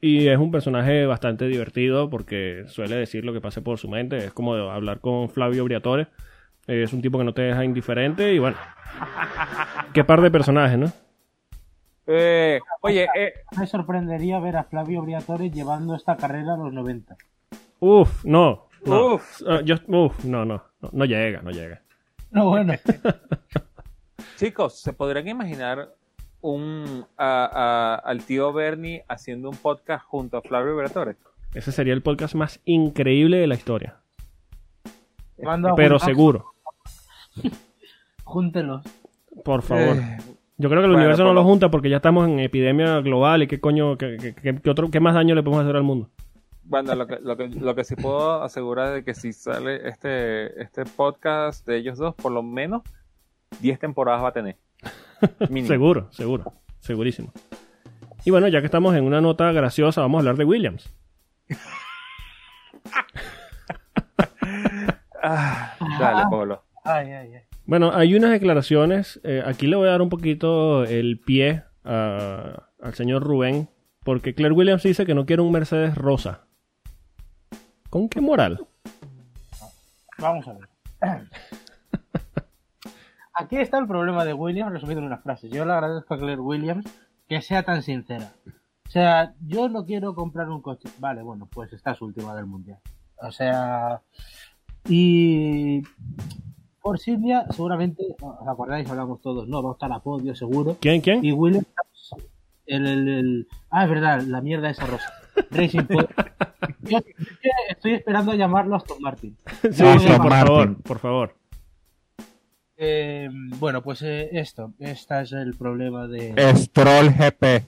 [0.00, 4.18] y es un personaje bastante divertido porque suele decir lo que pase por su mente.
[4.18, 6.06] Es como hablar con Flavio Briatore.
[6.66, 8.56] Es un tipo que no te deja indiferente y bueno.
[9.92, 10.92] Qué par de personajes, ¿no?
[12.06, 17.16] Eh, oye, eh, Me sorprendería ver a Flavio Briatore llevando esta carrera a los 90.
[17.80, 18.66] Uf, no.
[18.84, 19.14] no.
[19.14, 19.42] Uf.
[19.48, 21.80] Ah, yo- uf, no, no, no, no llega, no llega.
[22.30, 22.74] No, bueno.
[24.36, 25.94] chicos, ¿se podrían imaginar
[26.40, 31.16] un a- a- al tío Bernie haciendo un podcast junto a Flavio Briatore?
[31.54, 33.96] Ese sería el podcast más increíble de la historia.
[35.76, 36.54] Pero seguro,
[38.24, 38.82] Júntelos.
[39.44, 39.96] por favor.
[39.96, 40.16] Eh,
[40.56, 43.00] Yo creo que el Bueno, universo no lo- lo junta porque ya estamos en epidemia
[43.00, 45.74] global y qué coño, qué, qué- qué- qué otro, qué más daño le podemos hacer
[45.76, 46.10] al mundo.
[46.62, 49.86] Bueno, lo que, lo que, lo que sí puedo asegurar es de que si sale
[49.88, 52.82] este, este podcast de ellos dos, por lo menos
[53.60, 54.56] 10 temporadas va a tener.
[55.50, 55.66] Mínimo.
[55.68, 57.32] Seguro, seguro, segurísimo.
[58.24, 60.90] Y bueno, ya que estamos en una nota graciosa, vamos a hablar de Williams.
[65.26, 66.62] Ah, dale, Pablo.
[66.84, 67.42] Ay, ay, ay.
[67.66, 69.20] Bueno, hay unas declaraciones.
[69.24, 73.68] eh, aquí le voy a dar un poquito el pie a- al señor Rubén,
[74.04, 76.46] porque Claire Williams dice que no quiere un Mercedes rosa.
[77.90, 78.66] ¿Con qué moral?
[80.18, 80.68] Vamos a ver.
[83.36, 85.50] Aquí está el problema de Williams resumido en unas frases.
[85.50, 86.84] Yo le agradezco a Claire Williams
[87.28, 88.32] que sea tan sincera.
[88.86, 90.88] O sea, yo no quiero comprar un coche.
[90.98, 92.78] Vale, bueno, pues estás última del mundial.
[93.16, 94.02] O sea,
[94.88, 95.82] y
[96.84, 100.76] por Silvia, seguramente, os acordáis, hablamos todos, no, va a estar a podio seguro.
[100.82, 101.24] ¿Quién, quién?
[101.24, 101.64] Y Williams,
[102.66, 105.10] el, el, el- ah, es verdad, la mierda esa rosa.
[105.50, 105.80] Racing.
[106.82, 109.34] Yo, yo estoy esperando a llamarlo Aston Martin.
[109.62, 110.28] Sí, sí, por Martin.
[110.28, 111.34] favor, por favor.
[112.76, 117.64] Eh, bueno, pues eh, esto, este es el problema de Stroll GP.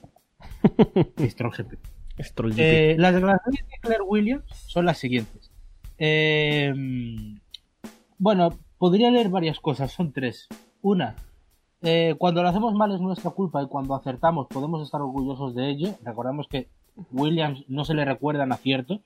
[1.31, 1.79] Stroll GP.
[2.23, 2.59] Stroll GP.
[2.61, 5.51] Eh, las declaraciones de Claire Williams son las siguientes.
[5.97, 6.75] Eh,
[8.19, 10.49] bueno, podría leer varias cosas, son tres.
[10.83, 11.15] Una,
[11.83, 15.69] eh, cuando lo hacemos mal es nuestra culpa y cuando acertamos podemos estar orgullosos de
[15.71, 15.95] ello.
[16.05, 16.69] Recordamos que
[17.13, 19.01] Williams no se le recuerdan aciertos,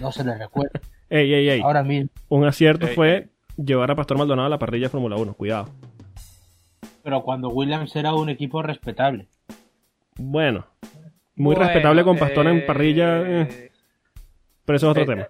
[0.00, 0.80] no se le recuerda.
[1.10, 1.60] ey, ey, ey.
[1.60, 3.64] Ahora mismo, Un acierto Ey, fue ey.
[3.64, 5.34] llevar a Pastor Maldonado a la parrilla de Fórmula 1.
[5.34, 5.68] Cuidado.
[7.02, 9.28] pero cuando Williams era un equipo respetable.
[10.16, 10.66] Bueno.
[11.36, 13.70] Muy Bueno, respetable con Pastor en eh, parrilla, eh,
[14.64, 15.28] pero eso es otro eh, tema.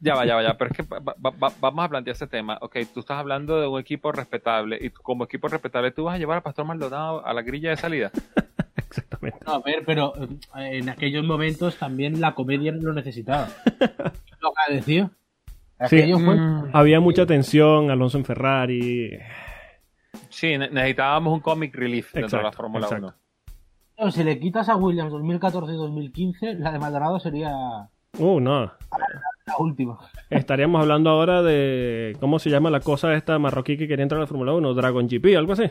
[0.00, 0.56] Ya va, ya va, ya.
[0.58, 2.58] Pero es que va- va- va- vamos a plantear ese tema.
[2.60, 6.16] Ok, tú estás hablando de un equipo respetable y tú, como equipo respetable tú vas
[6.16, 8.10] a llevar a Pastor Maldonado a la grilla de salida.
[8.76, 9.38] Exactamente.
[9.46, 10.12] No, a ver, pero
[10.56, 13.48] eh, en aquellos momentos también la comedia lo necesitaba.
[14.40, 15.10] lo que ha decidido.
[15.88, 16.12] Sí.
[16.12, 16.70] Fue Mm.
[16.72, 19.18] Había mucha tensión, Alonso en Ferrari.
[20.28, 23.06] Sí, ne- necesitábamos un comic relief dentro de la Fórmula exacto.
[23.06, 23.14] 1.
[23.96, 27.50] Claro, si le quitas a Williams 2014 y 2015, la de Maldonado sería
[28.18, 28.72] Uh, no.
[29.46, 29.98] La última.
[30.28, 32.16] Estaríamos hablando ahora de.
[32.20, 34.74] ¿Cómo se llama la cosa esta marroquí que quería entrar a la Fórmula 1?
[34.74, 35.64] Dragon GP, algo así.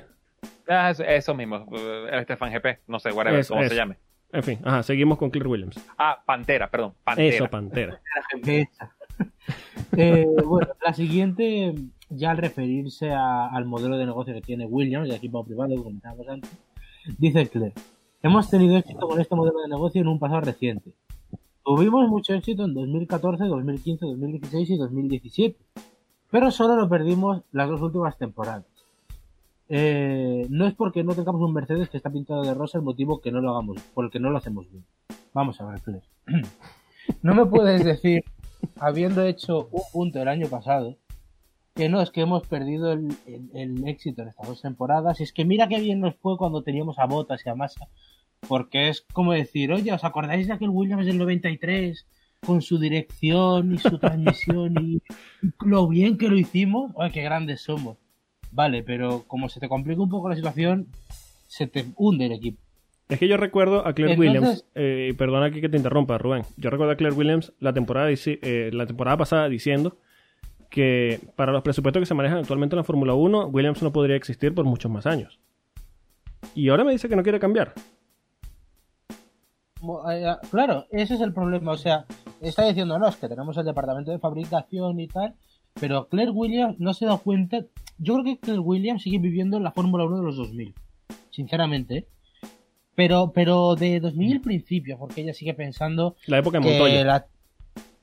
[0.68, 3.72] Ah, eso, eso mismo, eh, el Stefan GP, no sé, whatever, Eso, cómo eso.
[3.72, 3.98] se llame.
[4.32, 5.80] En fin, ajá, seguimos con Claire Williams.
[5.98, 7.36] Ah, Pantera, perdón, Pantera.
[7.36, 8.00] Eso, Pantera.
[9.98, 11.74] Eh, bueno, la siguiente,
[12.10, 15.84] ya al referirse a- al modelo de negocio que tiene Williams, de equipo privado, que
[15.84, 16.52] comentábamos antes,
[17.18, 17.74] dice Claire,
[18.22, 20.92] hemos tenido éxito con este modelo de negocio en un pasado reciente.
[21.66, 25.58] Tuvimos mucho éxito en 2014, 2015, 2016 y 2017,
[26.30, 28.66] pero solo lo perdimos las dos últimas temporadas.
[29.68, 33.20] Eh, no es porque no tengamos un Mercedes que está pintado de rosa el motivo
[33.20, 34.86] que no lo hagamos, por el que no lo hacemos bien.
[35.34, 36.06] Vamos a ver, Claire.
[37.22, 38.24] No me puedes decir
[38.80, 40.98] habiendo hecho un punto el año pasado,
[41.76, 43.08] que no, es que hemos perdido el,
[43.86, 45.20] éxito en estas dos temporadas.
[45.20, 47.88] Y es que mira qué bien nos fue cuando teníamos a Bottas y a Massa,
[48.48, 52.06] porque es como decir, oye, ¿os acordáis de aquel Williams del 93?
[52.46, 55.02] Con su dirección y su transmisión y
[55.66, 57.98] lo bien que lo hicimos, ¡ay, qué grandes somos!
[58.52, 60.88] Vale, pero como se te complica un poco la situación,
[61.48, 62.62] se te hunde el equipo.
[63.10, 66.44] Es que yo recuerdo a Claire Entonces- Williams, eh, perdona que te interrumpa, Rubén.
[66.58, 69.98] Yo recuerdo a Claire Williams la temporada, eh, la temporada pasada diciendo
[70.70, 74.16] que para los presupuestos que se manejan actualmente en la Fórmula 1, Williams no podría
[74.16, 75.40] existir por muchos más años.
[76.54, 77.74] Y ahora me dice que no quiere cambiar.
[80.12, 81.72] Eh, ah, Claro, ese es el problema.
[81.72, 82.06] O sea,
[82.42, 85.36] está diciendo, no, es que tenemos el departamento de fabricación y tal,
[85.80, 87.66] pero Claire Williams no se da cuenta.
[87.98, 90.74] Yo creo que Claire Williams sigue viviendo en la Fórmula 1 de los 2000,
[91.30, 91.98] sinceramente.
[91.98, 92.08] ¿eh?
[92.96, 97.04] Pero, pero de 2000 principio, porque ella sigue pensando La época de que Montoya.
[97.04, 97.26] la...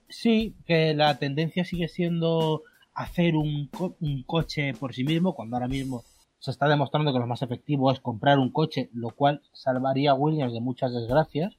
[0.09, 2.63] Sí, que la tendencia sigue siendo
[2.95, 6.05] hacer un, co- un coche por sí mismo, cuando ahora mismo
[6.39, 10.15] se está demostrando que lo más efectivo es comprar un coche, lo cual salvaría a
[10.15, 11.57] Williams de muchas desgracias.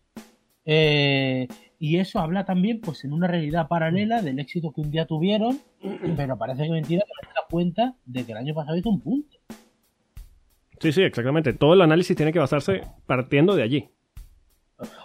[0.65, 1.47] Eh,
[1.79, 5.59] y eso habla también, pues, en una realidad paralela del éxito que un día tuvieron,
[6.17, 8.89] pero parece que mentira que no se da cuenta de que el año pasado hizo
[8.89, 9.37] un punto.
[10.79, 11.53] Sí, sí, exactamente.
[11.53, 13.89] Todo el análisis tiene que basarse partiendo de allí.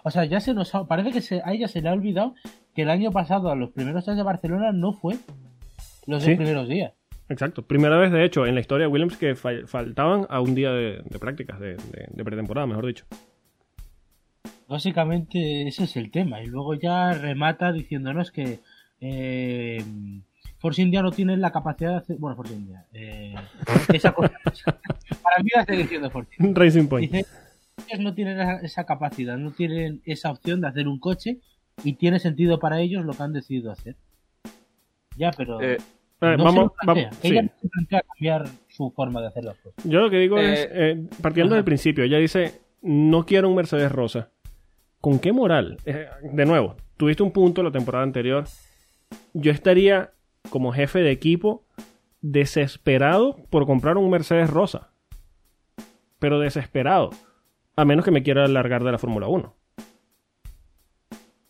[0.03, 2.35] O sea, ya se nos ha- parece que se, a ella se le ha olvidado
[2.75, 5.15] que el año pasado a los primeros días de Barcelona no fue
[6.07, 6.31] los Sí.
[6.31, 6.93] dos primeros días.
[7.29, 7.63] Exacto.
[7.63, 10.73] Primera vez, de hecho, en la historia de Williams que fa- faltaban a un día
[10.73, 13.05] de, de prácticas, de, de- de pretemporada, mejor dicho.
[14.69, 16.43] Básicamente ese es el tema.
[16.43, 18.61] Y luego ya remata diciéndonos que
[19.01, 19.83] eh,
[20.59, 22.17] Force India no tiene la capacidad de hacer...
[22.19, 22.85] Bueno, Force India.
[22.93, 23.35] eh,
[23.93, 24.33] esa cosa-
[25.23, 26.55] para mí va a seguir siendo Force India.
[26.65, 27.11] Racing Point.
[27.13, 27.27] Dice,
[27.89, 31.39] ellos no tienen esa, capacidad, no tienen esa opción de hacer un coche
[31.85, 33.97] y tiene sentido para ellos lo que han decidido hacer.
[35.17, 35.79] Ya, pero Eh,
[36.21, 37.05] no vamos, se lo plantea.
[37.11, 37.47] vamos- Ella sí.
[37.47, 39.85] no se plantea cambiar su forma de hacer las cosas.
[39.85, 41.57] Yo lo que digo Eh, es, eh, partiendo ajá.
[41.57, 44.29] del principio, ella dice, no quiero un Mercedes rosa.
[45.01, 45.79] ¿Con qué moral?
[45.85, 48.45] Eh, de nuevo, tuviste un punto la temporada anterior.
[49.33, 50.13] Yo estaría
[50.51, 51.65] como jefe de equipo
[52.21, 54.91] desesperado por comprar un Mercedes rosa.
[56.19, 57.11] Pero desesperado.
[57.77, 59.55] A menos que me quiera largar de la Fórmula 1.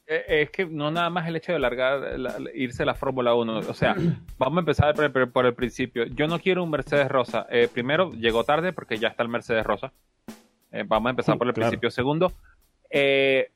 [0.06, 2.94] Eh, Es que no nada más el hecho de largar, la- la- irse a la
[2.94, 3.58] Fórmula 1.
[3.60, 3.94] O sea,
[4.38, 6.04] vamos a empezar por el, por el principio.
[6.06, 7.46] Yo no quiero un Mercedes Rosa.
[7.50, 9.92] Eh, primero, llegó tarde porque ya está el Mercedes Rosa.
[10.70, 11.70] Eh, vamos a empezar por el Claro.
[11.70, 11.90] principio.
[11.90, 12.32] Segundo,
[12.90, 13.50] eh,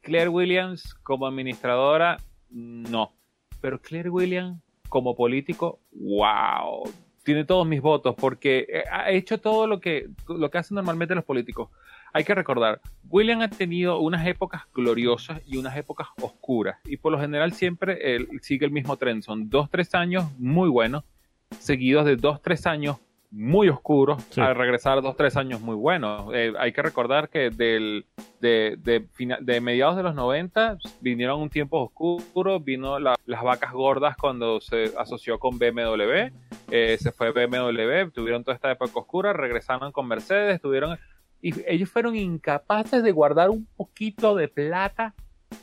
[0.00, 2.18] Claire Williams como administradora,
[2.50, 3.12] no.
[3.60, 6.90] Pero Claire Williams como político, wow.
[7.24, 11.14] Tiene todos mis votos porque eh, ha hecho todo lo que, lo que hacen normalmente
[11.14, 11.68] los políticos.
[12.14, 16.78] Hay que recordar, William ha tenido unas épocas gloriosas y unas épocas oscuras.
[16.86, 19.22] Y por lo general siempre él sigue el mismo tren.
[19.22, 21.04] Son dos, tres años muy buenos,
[21.58, 22.96] seguidos de dos, tres años
[23.30, 24.40] muy oscuros Sí.
[24.40, 26.32] al regresar dos, tres años muy buenos.
[26.34, 28.06] Eh, hay que recordar que del,
[28.40, 29.06] de, de,
[29.40, 34.60] de mediados de los 90 vinieron un tiempo oscuro, vino la- las vacas gordas cuando
[34.62, 36.30] se asoció con BMW,
[36.70, 40.98] eh, se fue BMW, tuvieron toda esta época oscura, regresaron con Mercedes, tuvieron...
[41.40, 45.14] Y ellos fueron incapaces de guardar un poquito de plata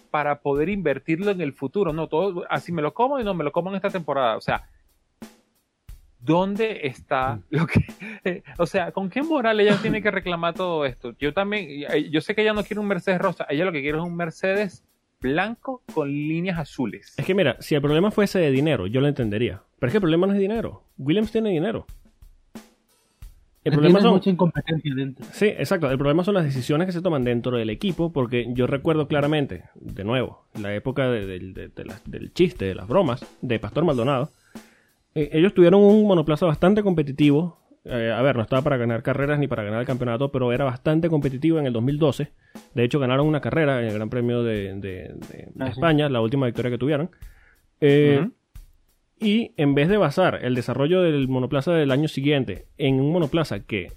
[0.09, 1.91] para poder invertirlo en el futuro.
[1.91, 4.37] No, todo así me lo como y no me lo como en esta temporada.
[4.37, 4.69] O sea,
[6.25, 7.85] ¿dónde está lo que...
[8.23, 11.13] eh, o sea, ¿con qué moral ella tiene que reclamar todo esto?
[11.19, 13.97] Yo también, yo sé que ella no quiere un Mercedes rosa, ella lo que quiere
[13.97, 14.83] es un Mercedes
[15.21, 17.13] blanco con líneas azules.
[17.17, 19.61] Es que mira, si el problema fuese de dinero, yo lo entendería.
[19.79, 20.83] Pero es que el problema no es dinero.
[20.97, 21.85] Williams tiene dinero.
[23.63, 24.11] El problema son...
[24.13, 25.25] mucha incompetencia dentro.
[25.31, 25.89] Sí, exacto.
[25.89, 29.63] El problema son las decisiones que se toman dentro del equipo, porque yo recuerdo claramente,
[29.73, 33.57] de nuevo, la época de- del- de- de la- del chiste, de las bromas, de
[33.59, 34.29] Pastor Maldonado.
[35.15, 37.57] Eh, ellos tuvieron un monoplaza bastante competitivo.
[37.85, 40.65] Eh, a ver, no estaba para ganar carreras ni para ganar el campeonato, pero era
[40.65, 42.31] bastante competitivo en el 2012.
[42.73, 45.67] De hecho, ganaron una carrera en el Gran Premio de, de- de- de Ah.
[45.67, 47.11] España, la última victoria que tuvieron.
[47.81, 48.27] Eh,
[49.19, 53.61] y en vez de basar el desarrollo del monoplaza del año siguiente en un monoplaza
[53.61, 53.91] que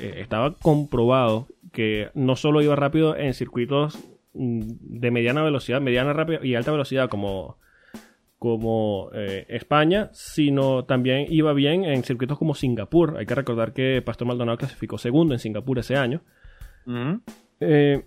[0.00, 3.98] estaba comprobado que no solo iba rápido en circuitos
[4.34, 7.56] mm, de mediana velocidad, mediana rápida y alta velocidad como,
[8.44, 13.16] como eh, España, sino también iba bien en circuitos como Singapur.
[13.18, 16.20] Hay que recordar que Pastor Maldonado clasificó segundo en Singapur ese año.
[16.86, 17.22] Ujú.
[17.60, 18.04] Eh,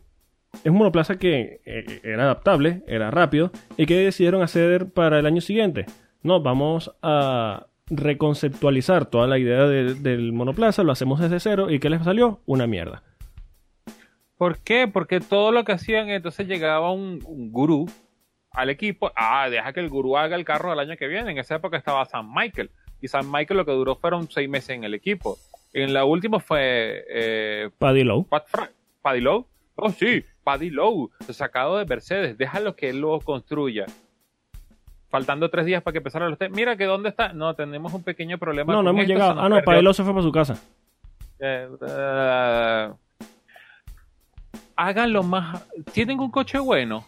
[0.63, 3.51] es un monoplaza que eh, era adaptable, era rápido.
[3.77, 5.87] ¿Y qué decidieron hacer para el año siguiente?
[6.21, 11.71] No, vamos a reconceptualizar toda la idea de- del monoplaza, lo hacemos desde cero.
[11.71, 12.41] ¿Y qué les salió?
[12.45, 13.01] Una mierda.
[14.37, 14.87] ¿Por qué?
[14.87, 17.87] Porque todo lo que hacían, entonces llegaba un, un gurú
[18.57, 19.11] al equipo.
[19.15, 21.31] Ah, deja que el gurú haga el carro el año que viene.
[21.31, 22.71] En esa época estaba San Michael.
[22.99, 25.37] Y San Michael lo que duró fueron seis meses en el equipo.
[25.73, 28.25] En la última fue eh, Paddy Lowe.
[28.27, 28.47] Pat
[29.03, 29.45] Paddy Lowe.
[29.75, 32.35] Oh, sí, Paddy Lowe, sacado de Mercedes.
[32.35, 33.85] Déjalo que él lo construya.
[35.09, 36.51] Faltando tres días para que empezara los test.
[36.55, 37.33] Mira que dónde está.
[37.33, 38.73] No, tenemos un pequeño problema.
[38.73, 39.39] No, no hemos esto, llegado.
[39.39, 39.61] Ah, no.
[39.61, 40.59] Paddy Lowe se fue para su casa.
[41.39, 42.89] Eh, eh,
[44.75, 45.63] háganlo más.
[45.93, 47.05] Tienen un coche bueno.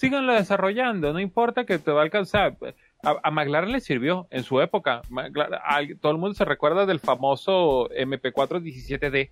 [0.00, 1.12] Síganlo desarrollando.
[1.12, 2.56] No importa que te va a alcanzar.
[3.02, 5.02] A, a McLaren le sirvió en su época.
[5.10, 9.30] McLaren- al- todo el mundo se recuerda del famoso MP4 17D.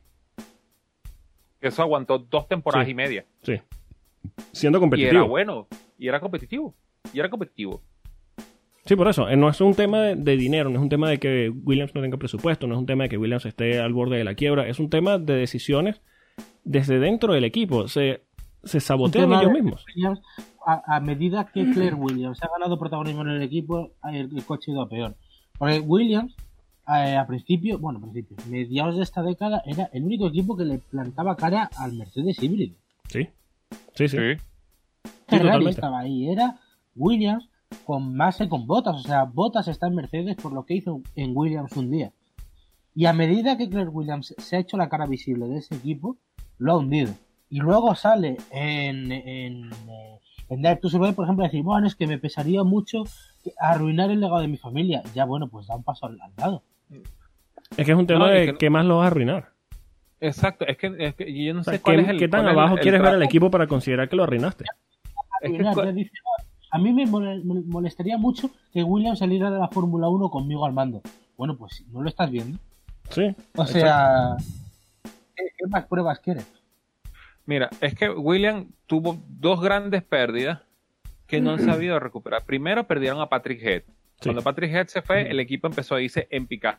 [1.61, 2.93] Que eso aguantó dos temporadas Sí.
[2.93, 3.25] y media.
[3.43, 3.55] Sí.
[4.53, 5.11] Siendo Y competitivo.
[5.11, 5.67] era bueno.
[5.99, 6.75] Y era competitivo.
[7.15, 7.81] Y era competitivo.
[8.85, 9.27] Sí, por eso.
[9.29, 11.95] Eh, No es un tema de, de dinero, no es un tema de que Williams
[11.95, 14.35] no tenga presupuesto, no es un tema de que Williams esté al borde de la
[14.35, 16.01] quiebra, es un tema de decisiones
[16.65, 17.89] desde dentro del equipo.
[17.89, 18.23] Se,
[18.65, 19.85] se sabotean ellos mismos.
[19.95, 20.21] Williams,
[20.69, 24.71] a, a medida que Claire Williams ha ganado protagonismo en el equipo, el, el coche
[24.71, 25.17] ha ido a peor.
[25.59, 26.35] Porque Williams,
[26.89, 30.65] eh, a principio, bueno, a principio, mediados de esta década, era el único equipo que
[30.65, 32.77] le plantaba cara al Mercedes híbrido.
[33.09, 33.29] Sí.
[33.95, 34.17] Sí, sí.
[35.27, 35.71] Ferrari totalmente.
[35.71, 36.59] estaba ahí, era
[36.95, 37.49] Williams
[37.85, 41.37] con más con Botas, o sea, Botas está en Mercedes por lo que hizo en
[41.37, 42.13] Williams un día.
[42.95, 46.17] Y a medida que Claire Williams se ha hecho la cara visible de ese equipo,
[46.59, 47.15] lo ha hundido.
[47.51, 49.71] Y luego sale en, en,
[50.51, 53.05] en Drive to Survive, por ejemplo, a decir, bueno, es que me pesaría mucho
[53.61, 55.03] arruinar el legado de mi familia.
[55.15, 56.63] Ya, bueno, pues da un paso al, al lado.
[57.77, 59.51] Es que es un tema No, de que no- qué más lo vas a arruinar.
[60.21, 60.67] Exacto.
[60.67, 62.19] Es que, es que yo no O sea, sé cuál ¿qué, es el.
[62.19, 64.65] qué tan es el- abajo el quieres ver al equipo para considerar que lo arruinaste?
[65.43, 66.11] Es que
[66.71, 70.67] a mí me mole- me molestaría mucho que Williams saliera de la Fórmula 1 conmigo
[70.67, 71.01] al mando.
[71.37, 72.59] Bueno, pues no lo estás viendo.
[73.11, 73.35] Sí.
[73.57, 74.37] O sea,
[75.37, 76.47] ¿qué, qué más pruebas quieres?
[77.49, 80.61] Mira, es que William tuvo dos grandes pérdidas
[81.27, 82.45] que no han sabido recuperar.
[82.45, 83.85] Primero perdieron a Patrick Head.
[83.87, 84.25] Sí.
[84.25, 86.79] Cuando Patrick Head se fue, el equipo empezó a irse en picar.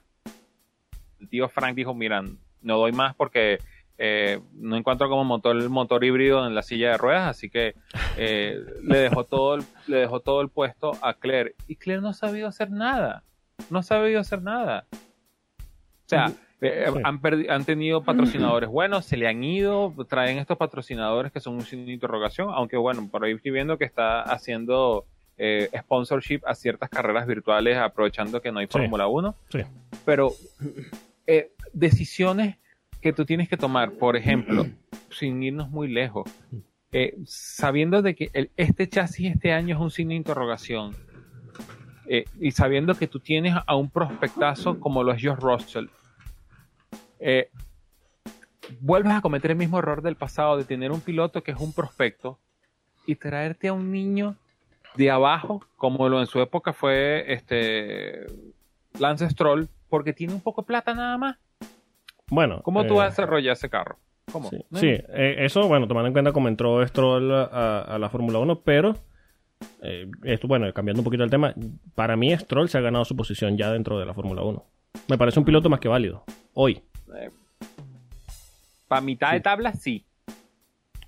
[1.19, 2.21] El tío Frank dijo, mira,
[2.61, 3.57] no doy más porque
[3.97, 7.73] eh, no encuentro cómo montó el motor híbrido en la silla de ruedas, así que
[8.17, 11.55] eh, le dejó todo el, le dejó todo el puesto a Claire.
[11.65, 13.23] Y Claire no ha sabido hacer nada.
[13.71, 14.85] No ha sabido hacer nada.
[14.91, 17.01] O sea, eh, Sí.
[17.49, 21.85] han, tenido patrocinadores buenos, se le han ido, traen estos patrocinadores que son un signo
[21.85, 25.05] de interrogación, aunque bueno, por ahí estoy viendo que está haciendo
[25.41, 28.73] eh, sponsorship a ciertas carreras virtuales aprovechando que no hay Sí.
[28.73, 29.59] Fórmula 1, Sí.
[30.03, 30.33] pero
[31.27, 32.57] eh, decisiones
[33.01, 34.65] que tú tienes que tomar, por ejemplo,
[35.11, 36.29] sin irnos muy lejos,
[36.91, 40.93] eh, sabiendo de que el- este chasis este año es un signo de interrogación,
[42.07, 45.85] eh, y sabiendo que tú tienes a un prospectazo como lo es George Russell,
[47.19, 47.49] eh,
[48.79, 51.73] vuelves a cometer el mismo error del pasado de tener un piloto que es un
[51.73, 52.39] prospecto
[53.05, 54.35] y traerte a un niño
[54.95, 58.25] de abajo, como lo en su época fue este
[58.99, 61.37] Lance Stroll, porque tiene un poco de plata nada más.
[62.27, 62.61] Bueno.
[62.63, 63.97] ¿Cómo tú eh, desarrollas ese carro?
[64.31, 64.49] ¿Cómo?
[64.49, 64.79] Sí, ¿No?
[64.79, 68.61] sí, eh, eso, bueno, tomando en cuenta como entró Stroll a, a la Fórmula 1,
[68.61, 68.95] pero
[69.81, 71.53] eh, esto, bueno, cambiando un poquito el tema,
[71.95, 74.65] para mí Stroll se ha ganado su posición ya dentro de la Fórmula 1.
[75.07, 76.23] Me parece un piloto más que válido.
[76.53, 76.83] Hoy.
[78.87, 80.05] Para mitad de tabla, sí.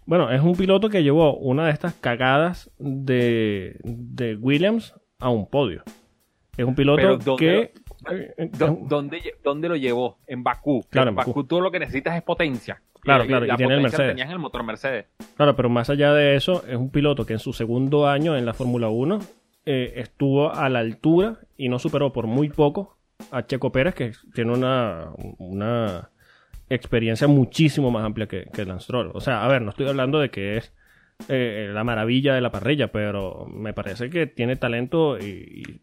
[0.05, 5.47] Bueno, es un piloto que llevó una de estas cagadas de, de Williams a un
[5.49, 5.83] podio.
[6.57, 7.73] Es un piloto Pero ¿dónde que...
[8.05, 10.17] lo- eh, eh, ¿Dó- ¿Dónde, lle- ¿Dónde lo llevó?
[10.27, 10.83] En Bakú.
[10.89, 11.29] Claro, en Bakú.
[11.31, 12.81] Bakú tú lo que necesitas es potencia.
[13.01, 14.09] Claro, claro, y la tiene el Mercedes.
[14.11, 15.05] tenías en el motor Mercedes.
[15.35, 18.45] Claro, pero más allá de eso, es un piloto que en su segundo año en
[18.45, 19.19] la Fórmula 1
[19.65, 22.97] eh, estuvo a la altura y no superó por muy poco
[23.31, 26.09] a Checo Pérez, que tiene una, una
[26.69, 29.11] experiencia muchísimo más amplia que, que Lance Stroll.
[29.13, 30.73] O sea, a ver, no estoy hablando de que es
[31.27, 35.81] eh, la maravilla de la parrilla, pero me parece que tiene talento y, y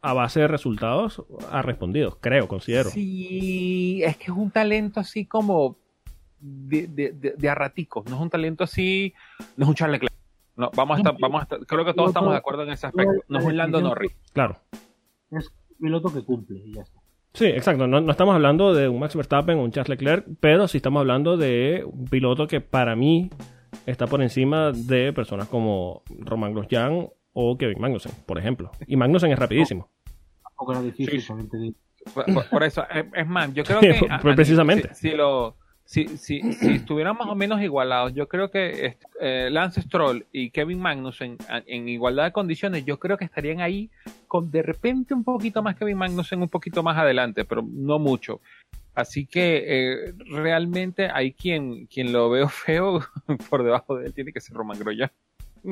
[0.00, 2.90] a base de resultados ha respondido, creo, considero.
[2.90, 5.78] Sí, es que es un talento así como
[6.40, 9.14] de, de, de, de a raticos, no es un talento así,
[9.56, 10.14] no es un Charles Leclerc.
[10.56, 12.86] No, vamos a estar, vamos a estar, creo que todos estamos de acuerdo en ese
[12.86, 13.24] aspecto.
[13.28, 14.14] No es un Lando Norris.
[14.32, 14.56] Claro.
[15.30, 15.50] Es
[15.80, 17.00] piloto que cumple y ya está.
[17.32, 17.86] Sí, exacto.
[17.86, 21.00] No, no estamos hablando de un Max Verstappen o un Charles Leclerc, pero sí estamos
[21.00, 23.28] hablando de un piloto que para mí
[23.86, 28.70] está por encima de personas como Roman Grosjean o Kevin Magnussen, por ejemplo.
[28.86, 29.90] Y Magnussen es rapidísimo.
[30.44, 31.26] Tampoco era difícil, Sí.
[31.26, 31.76] también te digo.
[32.14, 34.06] Por, por- por eso, es, es más, yo creo que.
[34.08, 34.94] a- a- precisamente.
[34.94, 39.48] Si, si lo, si, si, si estuvieran más o menos igualados, yo creo que eh,
[39.50, 43.90] Lance Stroll y Kevin Magnussen en igualdad de condiciones, yo creo que estarían ahí
[44.26, 48.40] con de repente un poquito más Kevin Magnussen, un poquito más adelante, pero no mucho.
[48.94, 53.00] Así que eh, realmente hay quien, quien lo veo feo
[53.50, 55.10] por debajo de él, tiene que ser Roman Grosjean.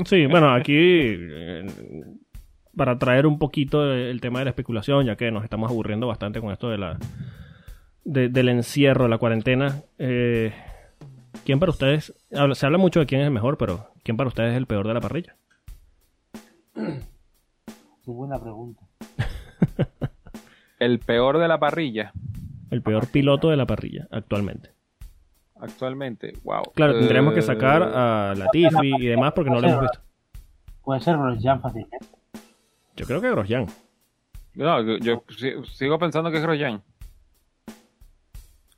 [0.07, 1.67] Sí, bueno, aquí eh,
[2.75, 6.41] para traer un poquito el tema de la especulación, ya que nos estamos aburriendo bastante
[6.41, 6.99] con esto de la
[8.05, 9.83] de- del encierro, la cuarentena.
[9.99, 10.53] eh,
[11.45, 12.13] ¿Quién para ustedes?
[12.35, 14.67] habla- se habla mucho de quién es el mejor, pero ¿quién para ustedes es el
[14.67, 15.37] peor de la parrilla?
[16.75, 18.83] Qué buena pregunta.
[20.79, 22.13] El peor de la parrilla
[22.71, 24.71] El peor piloto de la parrilla actualmente.
[25.61, 26.63] actualmente, wow.
[26.75, 30.01] Claro, tendríamos que Eh, sacar a Latifi y demás porque no lo hemos visto.
[30.83, 32.07] Puede ser Grosjean fácilmente.
[32.97, 33.67] Yo creo que Grosjean.
[34.55, 36.83] No, yo, yo si- sigo pensando que es Grosjean.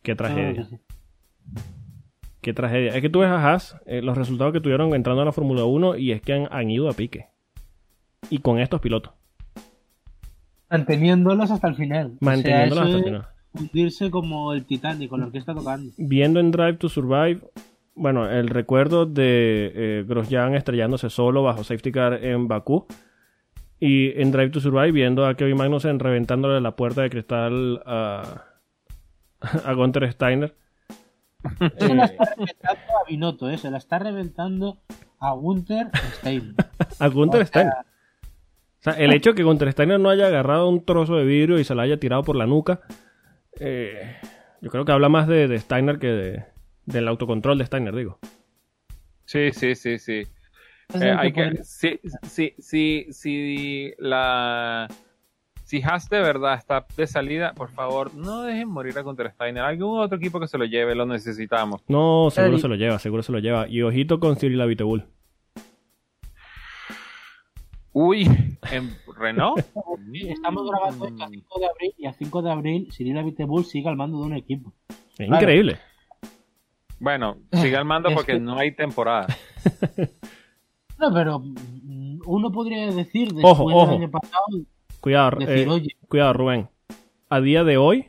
[0.04, 0.68] Qué tragedia.
[2.42, 2.94] Qué tragedia.
[2.94, 5.64] Es que tú ves a Haas, eh, los resultados que tuvieron entrando a la Fórmula
[5.64, 7.28] 1 y es que han, han ido a pique.
[8.28, 9.14] Y con estos pilotos.
[10.68, 12.18] Manteniéndolos hasta el final.
[12.20, 13.28] Manteniéndolos o sea, hasta el final.
[13.54, 15.90] hundirse como el Titanic con lo que está tocando.
[15.96, 17.40] Viendo en Drive to Survive,
[17.94, 22.86] bueno, el recuerdo de eh, Grosjean estrellándose solo bajo safety car en Bakú.
[23.80, 28.53] Y en Drive to Survive viendo a Kevin Magnussen reventándole la puerta de cristal a,
[29.64, 30.54] a Gunther Steiner.
[31.78, 33.58] Se la Eh, está reventando a Binotto, ¿eh?
[33.58, 34.78] Se la está reventando
[35.20, 36.54] a Gunther Stein.
[36.98, 37.74] a O sea, Steiner.
[37.74, 41.58] O sea, el hecho de que Gunther Steiner no haya agarrado un trozo de vidrio
[41.58, 42.80] y se lo haya tirado por la nuca,
[43.60, 44.16] eh,
[44.60, 46.44] yo creo que habla más de, de Steiner que de,
[46.86, 48.18] del autocontrol de Steiner, digo.
[49.24, 50.22] Sí, sí, sí, sí.
[50.94, 54.86] Eh, hay que que, si, si, si, si la
[55.64, 59.62] si Haas de verdad está de salida, por favor, no dejen morir a Counter Steiner.
[59.64, 61.82] Algún otro equipo que se lo lleve, lo necesitamos.
[61.88, 63.66] No, seguro se lo lleva, seguro se lo lleva.
[63.68, 65.04] Y ojito con Cyril Abiteboul.
[67.92, 68.24] Uy,
[68.72, 69.64] en Renault.
[70.12, 73.88] Estamos grabando esto a 5 de abril y a 5 de abril Cyril Abiteboul sigue
[73.88, 74.72] al mando de un equipo.
[75.16, 75.36] Es Claro.
[75.36, 75.78] increíble.
[76.98, 79.28] Bueno, sigue al mando porque que- no hay temporada.
[80.98, 83.92] No, pero mm, uno podría decir después Ojo, del ojo.
[83.92, 84.46] año pasado,
[85.04, 86.70] Cuidado, decir, eh, cuidado, Rubén.
[87.28, 88.08] A día de hoy,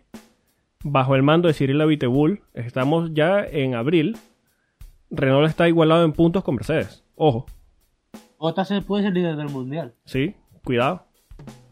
[0.82, 4.16] bajo el mando de Cyril Abiteboul, estamos ya en abril.
[5.10, 7.04] Renault está igualado en puntos con Mercedes.
[7.16, 7.48] Ojo,
[8.38, 9.94] Bottas puede ser líder del mundial.
[10.06, 11.04] sí, cuidado.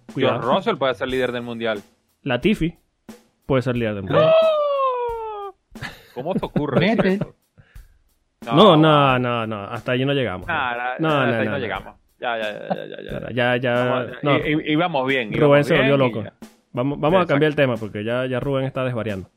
[0.08, 0.42] George Cuidado.
[0.42, 1.82] Russell puede ser líder del mundial.
[2.24, 2.78] Latifi
[3.46, 4.30] puede ser líder del mundial.
[6.16, 7.18] ¿Cómo te ocurre?
[8.42, 10.46] No, no, no, no, hasta allí no llegamos.
[10.50, 11.58] No, no, No, hasta no, ahí no, no no.
[11.60, 12.03] llegamos.
[12.24, 13.30] Ya, ya, ya, ya, ya, ya.
[13.34, 15.28] Ya, ya, Vamos, no, y- y- íbamos bien.
[15.34, 16.24] Rubén íbamos se volvió y loco.
[16.72, 19.30] Vamos, vamos a cambiar el tema porque ya, ya Rubén está desvariando.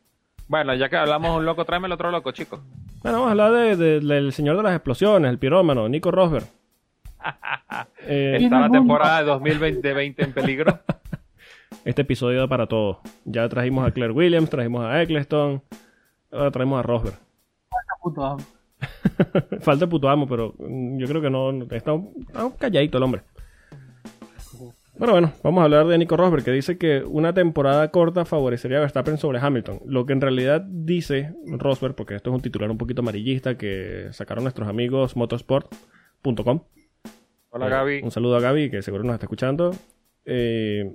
[0.49, 2.61] Bueno, ya que hablamos de un loco, tráeme el otro loco, chicos.
[3.03, 6.47] Bueno, vamos a hablar de- de- del señor de las explosiones, el pirómano, Nico Rosberg.
[8.09, 10.79] Eh, Está la temporada de 2020 en peligro.
[11.85, 12.99] este episodio da para todos.
[13.25, 15.61] Ya trajimos a Claire Williams, trajimos a Eccleston,
[16.31, 17.19] ahora traemos a Rosberg.
[19.61, 21.53] Falta el puto amo, pero mm, yo creo que no.
[21.53, 23.23] no- Está, un- está calladito el hombre.
[24.99, 28.79] Pero bueno, vamos a hablar de Nico Rosberg, que dice que una temporada corta favorecería
[28.79, 29.81] a Verstappen sobre Hamilton.
[29.85, 34.09] Lo que en realidad dice Rosberg, porque esto es un titular un poquito amarillista que
[34.13, 36.61] sacaron nuestros amigos motorsport.com.
[37.51, 38.01] Hola Eh, Gaby.
[38.05, 39.75] Un saludo a Gaby, que seguro nos está escuchando.
[40.25, 40.91] Eh,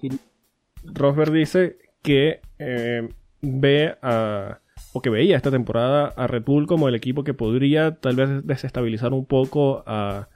[0.84, 3.08] Rosberg dice que eh,
[3.42, 4.60] ve a,
[4.94, 8.46] o que veía esta temporada a Red Bull como el equipo que podría tal vez
[8.46, 10.28] desestabilizar un poco a,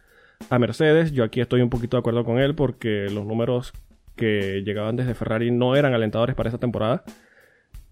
[0.50, 1.12] a Mercedes.
[1.12, 3.74] Yo aquí estoy un poquito de acuerdo con él porque los números
[4.16, 7.04] que llegaban desde Ferrari no eran alentadores para esta temporada.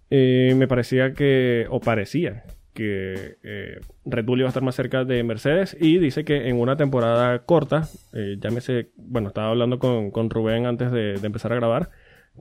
[0.10, 2.44] Eh, me parecía que, o parecía
[2.74, 6.60] que eh, Red Bull iba a estar más cerca de Mercedes y dice que en
[6.60, 11.56] una temporada corta, eh, llámese, bueno, estaba hablando con, con Rubén antes de, empezar a
[11.56, 11.90] grabar,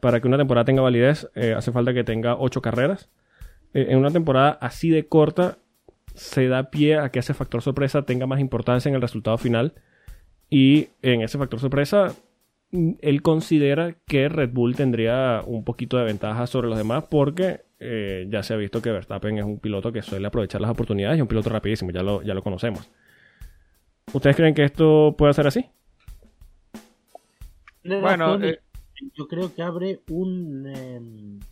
[0.01, 3.11] para que una temporada tenga validez eh, hace falta que tenga ocho carreras.
[3.75, 5.59] Eh, en una temporada así de corta
[6.15, 9.75] se da pie a que ese factor sorpresa tenga más importancia en el resultado final
[10.51, 12.15] y en ese factor sorpresa
[12.71, 17.63] mm, él considera que Red Bull tendría un poquito de ventaja sobre los demás porque
[17.81, 21.19] eh, ya se ha visto que Verstappen es un piloto que suele aprovechar las oportunidades
[21.19, 22.89] y un piloto rapidísimo, ya lo, ya lo conocemos.
[24.13, 25.65] ¿Ustedes creen que esto puede ser así?
[27.85, 28.61] Bueno, eh,
[29.15, 31.01] yo creo que abre un, eh,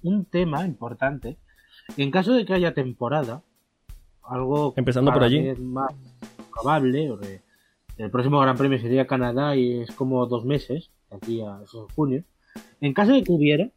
[0.03, 1.37] un tema importante.
[1.97, 3.43] En caso de que haya temporada,
[4.23, 5.53] algo Empezando por allí.
[5.61, 5.93] más
[6.53, 7.11] probable,
[7.99, 11.61] el próximo Gran Premio sería Canadá y es como dos meses, aquí a
[11.95, 12.25] junio.
[12.81, 13.71] En caso de que hubiera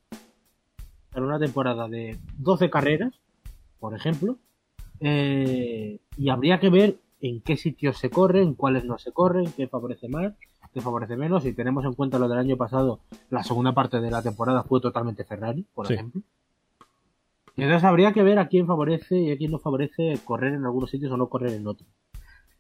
[1.16, 3.14] en una temporada de 12 carreras,
[3.80, 4.38] por ejemplo,
[5.00, 9.68] eh, y habría que ver en qué sitios se corren, cuáles no se corren, qué
[9.68, 10.34] favorece más,
[10.74, 11.44] qué favorece menos.
[11.44, 13.00] Si tenemos en cuenta lo del año pasado,
[13.30, 15.94] la segunda parte de la temporada fue totalmente Ferrari, por Sí.
[15.94, 16.22] ejemplo.
[17.56, 20.90] Entonces habría que ver a quién favorece y a quién no favorece correr en algunos
[20.90, 21.90] sitios o no correr en otros.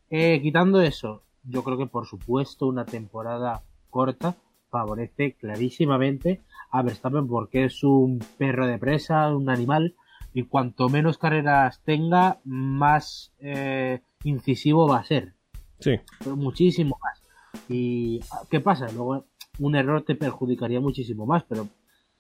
[0.10, 4.36] Eh, quitando eso, yo creo que por supuesto una temporada corta
[4.70, 6.41] favorece clarísimamente
[6.72, 9.96] a Verstappen porque es un perro de presa, un animal,
[10.34, 15.34] y cuanto menos carreras tenga, más eh, incisivo va a ser.
[15.80, 16.00] Sí.
[16.20, 17.22] Pero muchísimo más.
[17.70, 18.20] ¿Y
[18.50, 18.88] qué pasa?
[18.91, 19.26] Luego
[19.60, 21.68] un error te perjudicaría muchísimo más, pero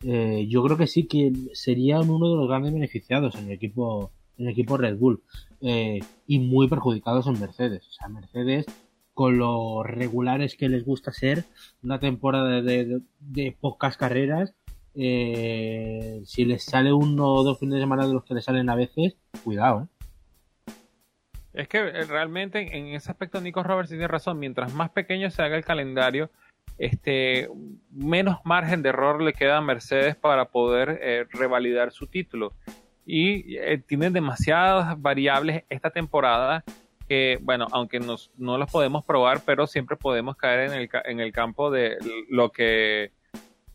[0.03, 4.11] eh, yo creo que sí que sería uno de los grandes beneficiados en el equipo
[4.37, 5.21] en el equipo Red Bull
[5.61, 7.87] eh, y muy perjudicados en Mercedes.
[7.87, 8.65] O sea, Mercedes
[9.13, 11.45] con lo regulares que les gusta ser,
[11.83, 14.55] una temporada de, de- pocas carreras,
[14.95, 18.69] eh, si les sale uno o dos fines de semana de los que les salen
[18.71, 19.87] a veces, cuidado.
[21.53, 24.39] Es que realmente en ese aspecto Nico Roberts tiene razón.
[24.39, 26.31] Mientras más pequeño se haga el calendario,
[26.77, 27.49] este,
[27.91, 32.53] menos margen de error le queda a Mercedes para poder eh, revalidar su título.
[33.05, 36.63] Y eh, tienen demasiadas variables esta temporada
[37.07, 41.19] que, bueno, aunque nos, no los podemos probar, pero siempre podemos caer en el, en
[41.19, 41.97] el campo de
[42.29, 43.11] lo que,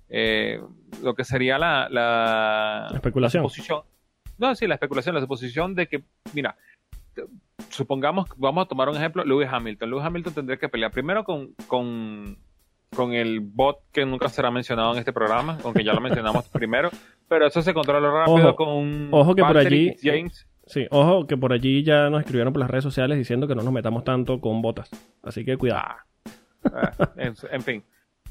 [0.09, 0.61] eh,
[1.03, 3.43] lo que sería la, la, Especulación.
[3.43, 3.83] suposición.
[4.39, 6.57] No, sí, la especulación, la suposición de que, mira,
[7.71, 9.91] supongamos, vamos a tomar un ejemplo, Lewis Hamilton.
[9.91, 12.39] Lewis Hamilton tendría que pelear primero con, con,
[12.95, 16.91] con el bot que nunca será mencionado en este programa, aunque ya lo mencionamos primero,
[17.29, 20.47] pero eso se controla rápido Ojo, con ojo que por allí- James.
[20.67, 23.63] Sí, ojo que por allí ya nos escribieron por las redes sociales diciendo que no
[23.63, 24.91] nos metamos tanto con botas.
[25.23, 25.81] Así que cuidado.
[25.83, 26.05] Ah,
[26.75, 27.85] ah, en, en fin.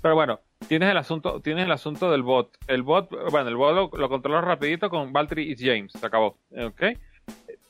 [0.03, 2.55] Pero bueno, tienes el asunto, tienes el asunto del bot.
[2.67, 6.37] El bot, bueno, el bot lo, lo controlas rapidito con Valtteri y James, se acabó.
[6.51, 6.83] ¿Ok?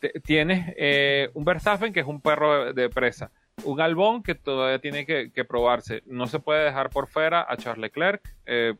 [0.02, 3.32] T- Tienes eh, un Verstappen que es un perro de, de presa.
[3.64, 6.04] Un Albón que todavía tiene que, probarse.
[6.06, 8.22] No se puede dejar por fuera a Charles Leclerc.
[8.46, 8.76] eh,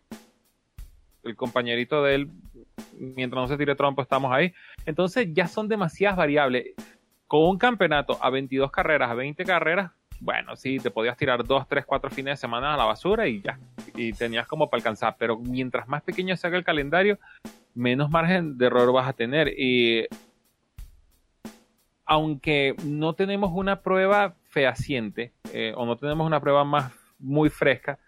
[1.24, 2.30] el compañerito de él,
[2.98, 4.54] mientras no se tire trompo, estamos ahí.
[4.86, 6.74] Entonces ya son demasiadas variables.
[7.28, 11.68] Con un campeonato a 22 carreras, a 20 carreras, bueno, sí, te podías tirar 2,
[11.68, 13.60] 3, 4 fines de semana a la basura y ya.
[13.96, 15.16] Y tenías como para alcanzar.
[15.20, 17.20] Pero mientras más pequeño se haga el calendario,
[17.76, 19.54] menos margen de error vas a tener.
[19.58, 20.08] Y
[22.08, 28.00] aunque no tenemos una prueba fehaciente eh, o no tenemos una prueba más muy fresca,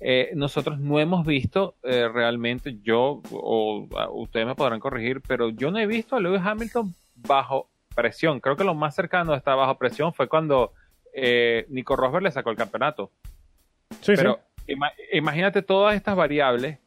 [0.00, 5.50] eh, nosotros no hemos visto eh, realmente, yo o uh, ustedes me podrán corregir, pero
[5.50, 8.40] yo no he visto a Lewis Hamilton bajo presión.
[8.40, 10.72] Creo que lo más cercano a estar bajo presión fue cuando
[11.68, 13.10] Nico Rosberg le sacó el campeonato.
[14.00, 16.78] Sí, pero ima- imagínate todas estas variables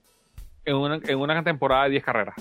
[0.65, 2.35] en una, en una temporada de 10 carreras.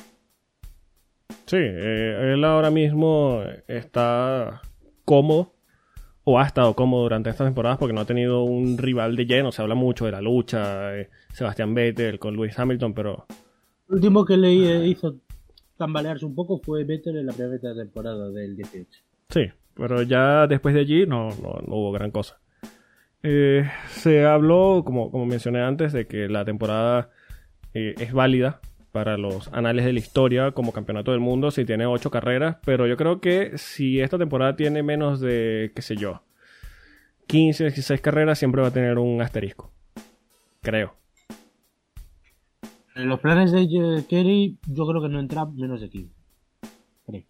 [1.47, 1.57] Sí.
[1.59, 4.63] Eh, él ahora mismo está
[5.05, 5.53] cómodo
[6.25, 9.53] o ha estado cómodo durante estas temporadas porque no ha tenido un rival de lleno.
[9.53, 13.27] Se habla mucho de la lucha, eh, Sebastián Vettel con Lewis Hamilton, pero
[13.89, 15.17] El último que le hizo
[15.77, 18.89] tambalearse un poco fue Vettel en la primera temporada del 18.
[19.31, 22.39] sí, pero ya después de allí no, no, no hubo gran cosa.
[23.25, 27.11] Eh, se habló, como, como mencioné antes, de que la temporada
[27.73, 28.61] eh, es válida
[28.93, 32.87] para los anales de la historia como campeonato del mundo si tiene ocho carreras, pero
[32.87, 36.23] yo creo que si esta temporada tiene menos de, qué sé yo,
[37.27, 39.71] 15, 16 carreras, siempre va a tener un asterisco.
[40.61, 40.95] Creo.
[42.95, 46.15] En los planes de Kerry, yo creo que no entra menos de 15.
[47.07, 47.25] Creo.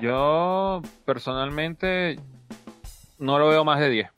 [0.00, 2.16] Yo, personalmente,
[3.18, 4.08] no lo veo más de 10.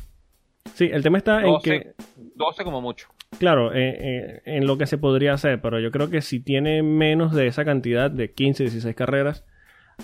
[0.74, 1.94] Sí, el tema está 12, en que,
[2.34, 3.08] 12 como mucho.
[3.38, 6.82] Claro, eh, eh, en lo que se podría hacer, pero yo creo que si tiene
[6.82, 9.44] menos de esa cantidad de 15, 16 carreras,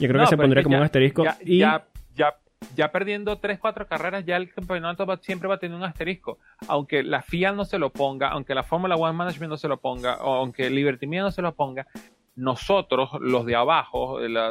[0.00, 1.24] yo creo No, que se pero pondría es que como ya- un asterisco.
[1.24, 2.34] Ya, y ya, ya,
[2.74, 6.38] ya perdiendo 3, 4 carreras, ya el campeonato va- siempre va a tener un asterisco.
[6.68, 9.78] Aunque la FIA no se lo ponga, aunque la Fórmula One Management no se lo
[9.80, 11.86] ponga, o aunque Liberty Media no se lo ponga,
[12.36, 14.50] nosotros, los de abajo, la-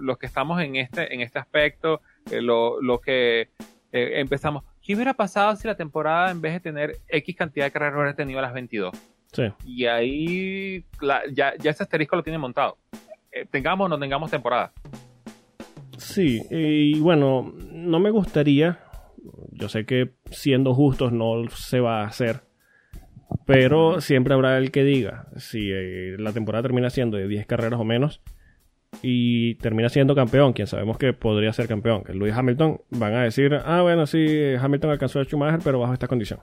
[0.00, 3.48] los que estamos en este, en este aspecto, eh, lo, lo que
[3.92, 4.64] eh, empezamos.
[4.84, 8.14] ¿Qué hubiera pasado si la temporada, en vez de tener X cantidad de carreras, hubiera
[8.14, 8.92] tenido las 22?
[9.32, 9.44] sí.
[9.64, 12.76] Y ahí la- ya, ya ese asterisco lo tiene montado.
[13.30, 14.72] Eh, tengamos o no tengamos temporada.
[15.96, 18.80] Sí, y bueno, no me gustaría,
[19.52, 22.40] yo sé que siendo justos no se va a hacer,
[23.46, 27.78] pero siempre habrá el que diga, si eh, la temporada termina siendo de 10 carreras
[27.80, 28.20] o menos
[29.02, 33.22] y termina siendo campeón, quien sabemos que podría ser campeón, que Lewis Hamilton, van a
[33.24, 36.38] decir, ah, bueno, sí, Hamilton alcanzó a Schumacher, pero bajo esta condición.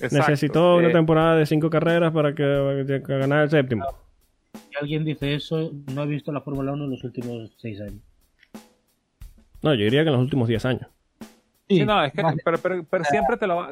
[0.00, 0.16] Exacto.
[0.30, 3.84] Necesitó una Eh, temporada de 5 carreras para que, que ganar el séptimo.
[4.54, 8.00] Si alguien dice eso, no ha visto la Fórmula 1 en los últimos 6 años.
[9.62, 10.86] No, yo diría que en los últimos 10 años.
[11.68, 12.42] Sí, no, es que vale.
[12.44, 13.68] pero, pero- pero siempre, te lo,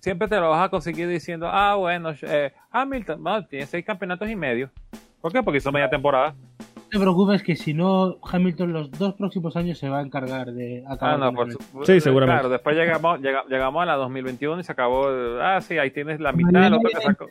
[0.00, 4.28] siempre te lo vas a conseguir diciendo, ah, bueno, eh, Hamilton no, tiene seis campeonatos
[4.30, 4.70] y medio.
[5.20, 5.42] ¿Por qué?
[5.42, 6.34] Porque hizo media temporada.
[6.92, 10.52] No te preocupes que si no, Hamilton los dos próximos años se va a encargar
[10.52, 12.40] de acabar Ah, no, por su- Sí, seguramente.
[12.40, 15.06] Claro, después llegamos, llega- llegamos a la 2021 y se acabó.
[15.40, 17.28] Ah, sí, ahí tienes la mitad, Mañana que sacó.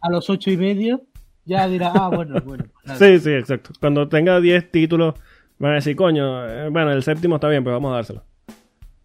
[0.00, 1.02] a los ocho y medio
[1.44, 2.64] ya dirá, ah, bueno, bueno.
[2.84, 2.98] nada.
[2.98, 3.70] Sí, sí, exacto.
[3.78, 5.14] Cuando tenga 10 títulos,
[5.60, 8.24] van a decir, coño, eh, bueno, el séptimo está bien, pues vamos a dárselo.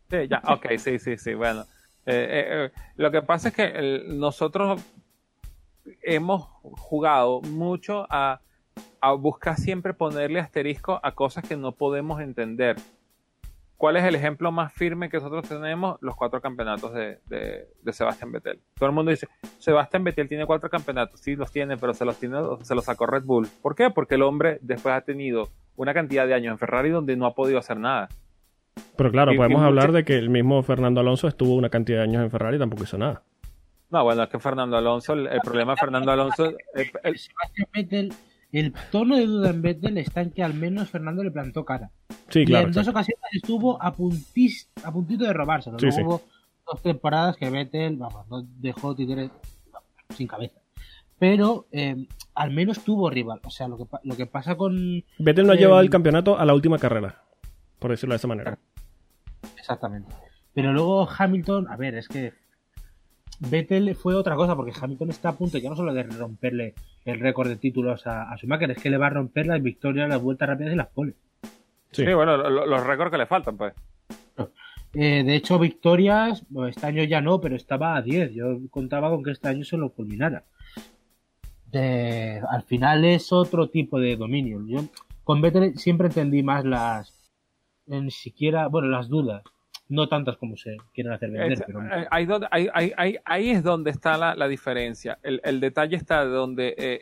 [0.10, 1.62] Sí, ya, ok, sí, sí, sí, bueno.
[2.08, 4.82] Eh, eh, eh, lo que pasa es que el- nosotros
[6.02, 8.40] hemos jugado mucho a,
[9.02, 12.76] a buscar siempre ponerle asterisco a cosas que no podemos entender.
[13.78, 15.98] ¿Cuál es el ejemplo más firme que nosotros tenemos?
[16.02, 18.60] Los cuatro campeonatos de, de, de Sebastián Vettel.
[18.78, 19.28] Todo el mundo dice,
[19.58, 21.22] Sebastián Vettel tiene cuatro campeonatos.
[21.22, 23.48] Sí, los tiene, pero se los, tiene, se los sacó Red Bull.
[23.62, 23.90] ¿Por qué?
[23.90, 25.48] Porque el hombre después ha tenido
[25.78, 28.10] una cantidad de años en Ferrari donde no ha podido hacer nada.
[28.98, 31.70] Pero claro, Y- y podemos mucha- hablar de que el mismo Fernando Alonso estuvo una
[31.70, 33.24] cantidad de años en Ferrari y tampoco hizo nada.
[33.92, 37.68] No, bueno, es que Fernando Alonso, el, el problema de Fernando Alonso, el- el- Sebastián
[37.74, 38.14] Vettel,
[38.52, 41.92] el tono de duda en Vettel está en que al menos Fernando le plantó cara.
[42.30, 42.68] Sí, y claro.
[42.68, 45.78] en dos ocasiones estuvo a, puntis, a puntito de robárselo.
[45.80, 46.04] Sí, Luego sí.
[46.04, 46.22] hubo
[46.72, 49.32] dos temporadas que Vettel, vamos, no dejó títeres
[50.16, 50.60] sin cabeza.
[51.20, 53.42] Pero eh, al menos tuvo rival.
[53.44, 55.04] O sea, lo que, lo que pasa con.
[55.20, 57.24] Vettel no ha llevado el campeonato a la última carrera,
[57.78, 58.58] por decirlo de esa manera.
[59.58, 60.14] Exactamente.
[60.54, 62.34] Pero luego Hamilton, a ver, es que
[63.40, 66.74] Vettel fue otra cosa, porque Hamilton está a punto ya no solo de romperle
[67.06, 70.08] el récord de títulos a, a Schumacher, es que le va a romper las victorias,
[70.10, 71.16] las vueltas rápidas y las poles.
[71.92, 72.06] Sí.
[72.06, 73.74] sí, bueno, lo- lo- los récords que le faltan, pues.
[74.94, 78.34] Eh, de hecho, victorias, bueno, este año ya no, pero estaba a 10.
[78.34, 80.44] Yo contaba con que este año se lo culminara.
[81.72, 84.62] De- al final es otro tipo de dominio.
[84.68, 84.80] Yo
[85.24, 87.10] con Vettel siempre entendí más las.
[87.88, 89.44] eh, Ni siquiera, bueno, las dudas.
[89.90, 91.82] No tantas como se quieren hacer vender, Es- pero.
[91.84, 95.18] eh, ahí, donde- ahí- ahí- ahí- es donde está la, la diferencia.
[95.24, 97.02] El, el detalle está donde eh,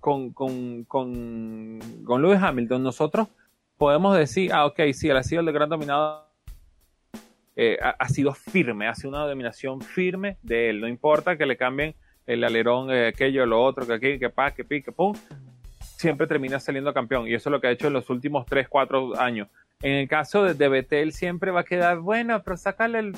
[0.00, 3.28] con, con, con, con Lewis Hamilton nosotros
[3.76, 6.24] podemos decir, ah, ok, sí, él ha sido el gran dominador.
[7.56, 10.80] Eh, ha, ha sido firme, ha sido una dominación firme de él.
[10.80, 11.94] No importa que le cambien
[12.26, 15.14] el alerón, eh, aquello, lo otro, que aquí, que pa, que pi, que pum.
[15.78, 17.28] Siempre termina saliendo campeón.
[17.28, 19.48] Y eso es lo que ha hecho en los últimos 3, 4 años.
[19.84, 23.12] En el caso de, de Vettel siempre va a quedar, bueno, pero sácale el,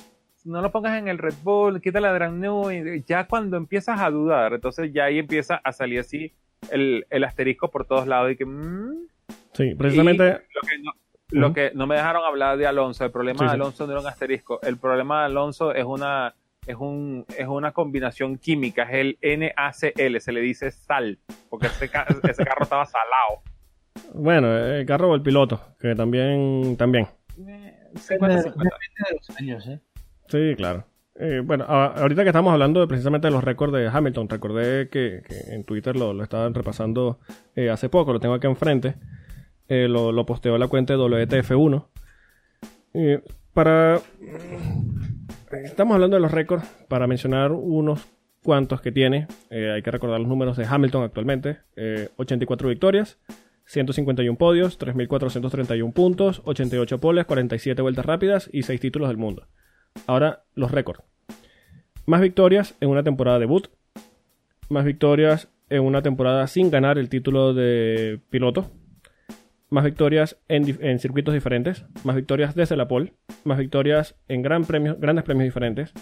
[0.44, 4.00] no lo pongas en el Red Bull, quítale la Drag New, y ya cuando empiezas
[4.00, 6.34] a dudar, entonces ya ahí empieza a salir así
[6.72, 9.06] el, el asterisco por todos lados y que, mm,
[9.52, 10.24] Sí, precisamente.
[10.32, 10.92] lo que, no,
[11.30, 13.54] lo que no me dejaron hablar de Alonso, el problema Sí, de sí.
[13.54, 16.34] Alonso no era un asterisco, el problema de Alonso es una
[16.66, 21.88] es un es una combinación química, es el NaCl, se le dice sal, porque ese,
[21.88, 23.42] ca- ese carro estaba salado.
[24.18, 26.76] Bueno, el carro o el piloto, que también.
[26.76, 27.06] también.
[27.46, 27.72] Eh,
[28.08, 28.44] Depende, 50-50.
[28.44, 28.70] depende
[29.10, 29.80] de los años, ¿eh?
[30.28, 30.84] Sí, claro.
[31.18, 34.88] Eh, bueno, a- ahorita que estamos hablando de, precisamente de los récords de Hamilton, recordé
[34.90, 37.18] que, que en Twitter lo, lo estaban repasando
[37.54, 38.94] eh, hace poco, lo tengo aquí enfrente.
[39.68, 41.86] Eh, lo, lo posteó la cuenta de WTF1.
[42.94, 43.20] Eh,
[43.54, 44.00] para
[45.64, 48.06] estamos hablando de los récords para mencionar unos
[48.42, 49.26] cuantos que tiene.
[49.50, 51.58] Eh, hay que recordar los números de Hamilton actualmente.
[51.76, 53.18] Eh, 84 victorias,
[53.66, 59.46] 151 podios, 3.431 puntos, 88 poles, 47 vueltas rápidas y 6 títulos del mundo.
[60.06, 61.02] Ahora, los récords.
[62.06, 63.68] Más victorias en una temporada debut.
[64.68, 68.70] Más victorias en una temporada sin ganar el título de piloto.
[69.68, 71.84] Más victorias en circuitos diferentes.
[72.04, 73.14] Más victorias desde la pole.
[73.44, 75.92] Más victorias en gran premios, grandes premios diferentes.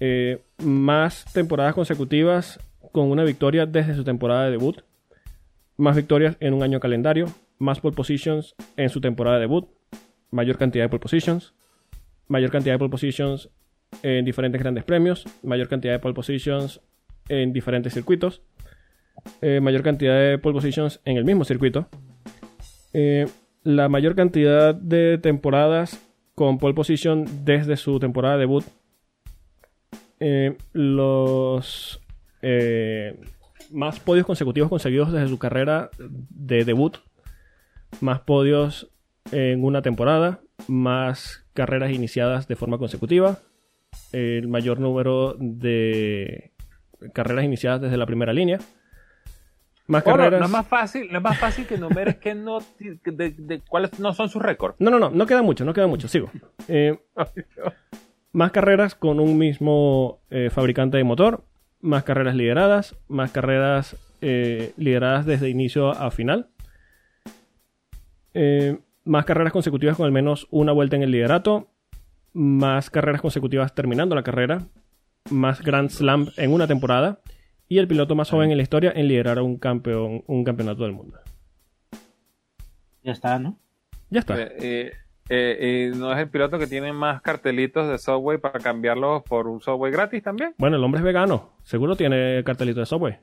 [0.00, 2.60] Eh, más temporadas consecutivas
[2.92, 4.80] con una victoria desde su temporada de debut.
[5.76, 7.26] Más victorias en un año calendario.
[7.58, 9.68] Más pole positions en su temporada de debut.
[10.30, 11.54] Mayor cantidad de pole positions.
[12.28, 13.50] Mayor cantidad de pole positions
[14.02, 15.24] en diferentes grandes premios.
[15.42, 16.80] Mayor cantidad de pole positions
[17.28, 18.42] en diferentes circuitos.
[19.42, 21.88] Eh, mayor cantidad de pole positions en el mismo circuito.
[22.92, 23.26] Eh,
[23.62, 26.00] la mayor cantidad de temporadas
[26.34, 28.64] con pole position desde su temporada de debut.
[30.20, 32.00] Eh, los
[32.42, 33.18] eh,
[33.72, 36.96] más podios consecutivos conseguidos desde su carrera de debut.
[38.00, 38.90] Más podios
[39.32, 40.40] en una temporada.
[40.68, 43.38] Más carreras iniciadas de forma consecutiva.
[44.12, 46.52] El mayor número de
[47.12, 48.58] carreras iniciadas desde la primera línea.
[49.88, 50.40] Más Bueno, carreras.
[50.40, 54.00] no es más fácil, no es más fácil que enumeres que no, de, de cuáles
[54.00, 54.74] no son sus récords.
[54.80, 56.28] No, no, no, no queda mucho, no queda mucho, sigo.
[56.66, 56.98] Eh,
[58.32, 61.44] más carreras con un mismo eh, fabricante de motor,
[61.86, 66.48] más carreras lideradas, más carreras eh, lideradas desde inicio a final,
[68.38, 71.68] Eh, más carreras consecutivas con al menos una vuelta en el liderato,
[72.34, 74.66] más carreras consecutivas terminando la carrera,
[75.30, 77.20] más Grand Slam en una temporada
[77.66, 80.92] y el piloto más joven en la historia en liderar un, campeón, un campeonato del
[80.92, 81.18] mundo.
[83.02, 83.58] Ya está, ¿no?
[84.10, 84.34] Ya está.
[84.38, 84.92] Eh,
[85.28, 89.48] eh, ¿y ¿No es el piloto que tiene más cartelitos de Subway para cambiarlos por
[89.48, 90.54] un Subway gratis también?
[90.58, 93.18] Bueno, el hombre es vegano, seguro tiene cartelito de Subway.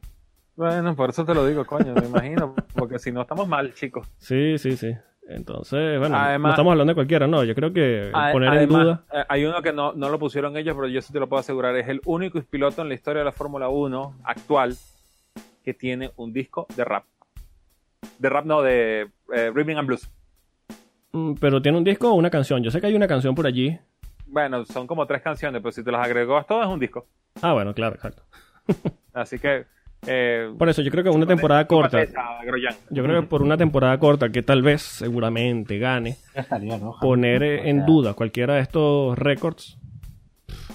[0.56, 2.56] Bueno, por eso te lo digo, coño, me imagino.
[2.76, 4.08] Porque si no, estamos mal, chicos.
[4.18, 4.93] Sí, sí, sí.
[5.28, 7.43] Entonces, bueno, no estamos hablando de cualquiera, no.
[7.43, 9.04] Yo creo que poner en Además, duda.
[9.14, 11.39] eh, hay uno que no, no lo pusieron ellos, pero yo sí te lo puedo
[11.39, 11.76] asegurar.
[11.78, 14.76] Es el único piloto en la historia de la Fórmula 1 actual
[15.64, 17.06] que tiene un disco de rap.
[18.20, 20.12] De rap, no, de eh, Rhythm and Blues.
[21.14, 22.61] Mm, Pero tiene un disco o una canción.
[22.64, 23.78] Yo sé que hay una canción por allí.
[24.28, 27.05] Bueno, son como tres canciones, pero si te las agregó todas es un disco.
[27.41, 28.24] Ah, bueno, claro, exacto.
[29.14, 29.66] Así que.
[30.05, 32.03] Eh, Por eso, yo creo que una temporada corta.
[32.89, 36.97] Yo creo que por una temporada corta, que tal vez seguramente gane, Ya estaría, ¿no?
[36.99, 39.78] poner eh, sea, en duda cualquiera de estos récords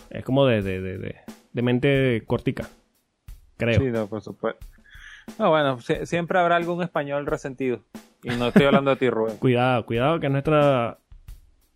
[0.08, 1.16] es como de, de, de, de-
[1.52, 2.68] de mente cortica.
[3.58, 3.80] Creo.
[3.80, 4.64] Sí, no, por supuesto.
[5.38, 7.80] No, bueno, sie- siempre habrá algún español resentido.
[8.22, 9.36] Y no estoy hablando de ti, Rubén.
[9.40, 10.98] Cuidado, cuidado, que es nuestra,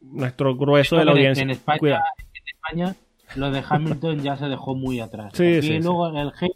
[0.00, 1.42] nuestro grueso de la en- audiencia.
[1.42, 2.04] En España, Cuidado.
[2.18, 2.96] en España,
[3.36, 5.32] lo de Hamilton ya se dejó muy atrás.
[5.34, 5.80] Sí, Aquí sí, sí.
[5.82, 6.50] luego el G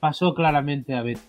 [0.00, 1.22] pasó claramente a Vettel.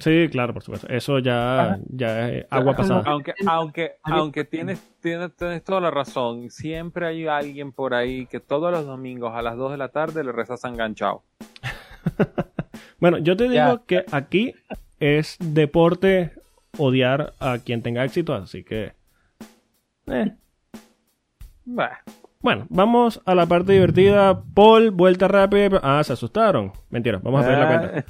[0.00, 0.88] Sí, claro, por supuesto.
[0.88, 3.04] Eso ya, ya es agua pasada.
[3.06, 8.40] Aunque, aunque, aunque tienes, tienes, tienes toda la razón, siempre hay alguien por ahí que
[8.40, 11.22] todos los domingos a las 2 de la tarde le rezas enganchado.
[13.00, 13.82] Bueno, yo te digo Ya.
[13.86, 14.54] que aquí
[14.98, 16.32] es deporte
[16.78, 18.92] odiar a quien tenga éxito, así que...
[20.06, 20.32] eh.
[21.64, 22.00] Bah,
[22.40, 24.42] Bueno, vamos a la parte divertida.
[24.54, 25.80] Paul, vuelta rápida.
[25.82, 26.72] Ah, se asustaron.
[26.90, 27.78] Mentira, vamos a pedir la Ah.
[27.78, 28.04] cuenta.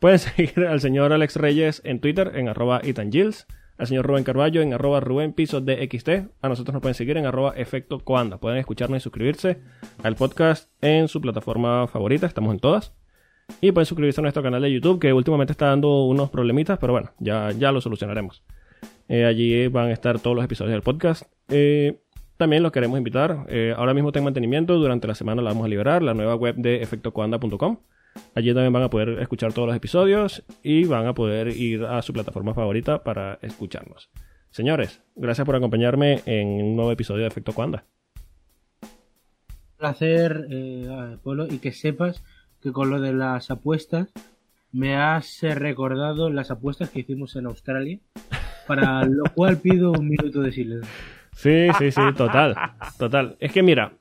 [0.00, 3.46] Pueden seguir al señor Alex Reyes en Twitter, en arroba itangils,
[3.78, 6.08] al señor Rubén Carballo en arroba Rubén Piso DXT.
[6.42, 8.38] A nosotros nos pueden seguir en arroba Efecto Coanda.
[8.38, 9.58] Pueden escucharnos y suscribirse
[10.02, 12.26] al podcast en su plataforma favorita.
[12.26, 12.92] Estamos en todas.
[13.60, 16.92] Y pueden suscribirse a nuestro canal de YouTube, que últimamente está dando unos problemitas, pero
[16.92, 18.42] bueno, ya, ya lo solucionaremos.
[19.08, 21.24] Eh, allí van a estar todos los episodios del podcast.
[21.48, 22.00] Eh,
[22.36, 23.46] también los queremos invitar.
[23.48, 24.74] eh, ahora mismo está en mantenimiento.
[24.74, 26.02] Durante la semana la vamos a liberar.
[26.02, 27.78] La nueva web de efectocoanda.com.
[28.34, 32.02] Allí también van a poder escuchar todos los episodios y van a poder ir a
[32.02, 34.10] su plataforma favorita para escucharnos.
[34.50, 37.84] Señores, gracias por acompañarme en un nuevo episodio de Efecto Coanda.
[39.76, 42.22] placer, eh, Polo, y que sepas
[42.66, 44.08] que con lo de las apuestas
[44.72, 48.00] me has recordado las apuestas que hicimos en Australia,
[48.66, 50.90] para lo cual pido un minuto de silencio.
[51.32, 52.56] Sí, sí, sí, total.
[52.98, 53.36] Total.
[53.38, 53.92] Es que mira,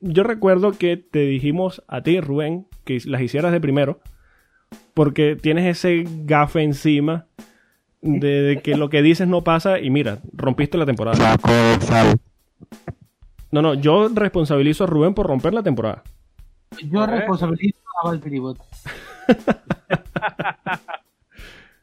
[0.00, 4.00] yo recuerdo que te dijimos a ti, Rubén, que las hicieras de primero,
[4.92, 7.26] porque tienes ese gafe encima
[8.00, 11.36] de, de que lo que dices no pasa y mira, rompiste la temporada.
[13.52, 16.02] No, no, yo responsabilizo a Rubén por romper la temporada.
[16.84, 18.84] Yo responsabilizo a Valtteri Bottas.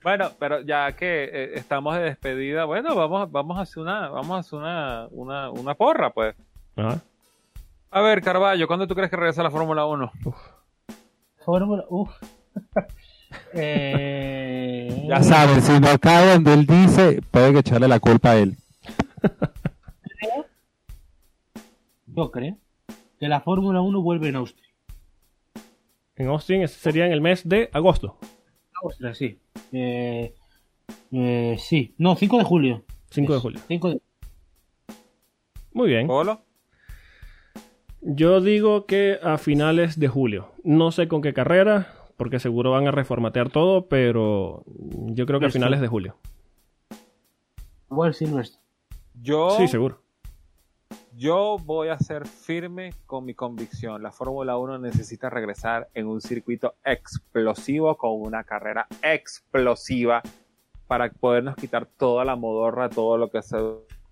[0.01, 4.31] Bueno, pero ya que eh, estamos de despedida, bueno, vamos, vamos a hacer una, vamos
[4.31, 6.35] a hacer una, una, una porra, pues.
[6.77, 7.01] Ajá.
[7.91, 10.11] A ver, Carballo, ¿cuándo tú crees que regresa la Fórmula 1?
[11.43, 12.09] Fórmula, uff.
[13.53, 18.55] eh, Ya saben, si no cae donde él dice, pueden echarle la culpa a él.
[22.07, 22.57] Yo creo
[23.19, 24.68] que la Fórmula 1 vuelve en Austria.
[26.19, 28.17] En Austin ese sería en el mes de agosto.
[28.83, 29.39] Austria, sí.
[29.71, 30.35] Eh,
[31.13, 32.83] eh, sí, no, 5 de julio.
[33.09, 33.59] 5 de julio.
[33.67, 34.01] 5 de...
[35.71, 36.07] Muy bien.
[36.07, 36.41] ¿Polo?
[38.01, 40.51] Yo digo que a finales de julio.
[40.65, 45.45] No sé con qué carrera, porque seguro van a reformatear todo, pero yo creo que
[45.45, 46.17] a finales de julio.
[47.89, 48.63] Igual Silverstone.
[49.21, 50.01] Yo, Sí, seguro.
[51.19, 54.01] Yo voy a ser firme con mi convicción.
[54.01, 60.21] La Fórmula 1 necesita regresar en un circuito explosivo con una carrera explosiva
[60.87, 63.61] para podernos quitar toda la modorra, todo lo que se ha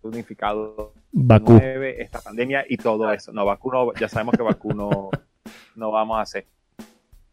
[0.01, 1.53] significado Bakú.
[1.53, 3.31] 9, esta pandemia y todo eso.
[3.31, 5.09] No, Bakú no, ya sabemos que Bakú no,
[5.75, 6.45] no vamos a hacer.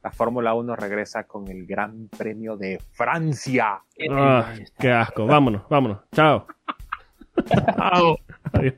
[0.05, 3.83] La Fórmula 1 regresa con el Gran Premio de Francia.
[4.09, 5.27] Ah, qué asco.
[5.27, 5.99] Vámonos, vámonos.
[6.13, 6.47] Chao.
[8.53, 8.75] Adiós.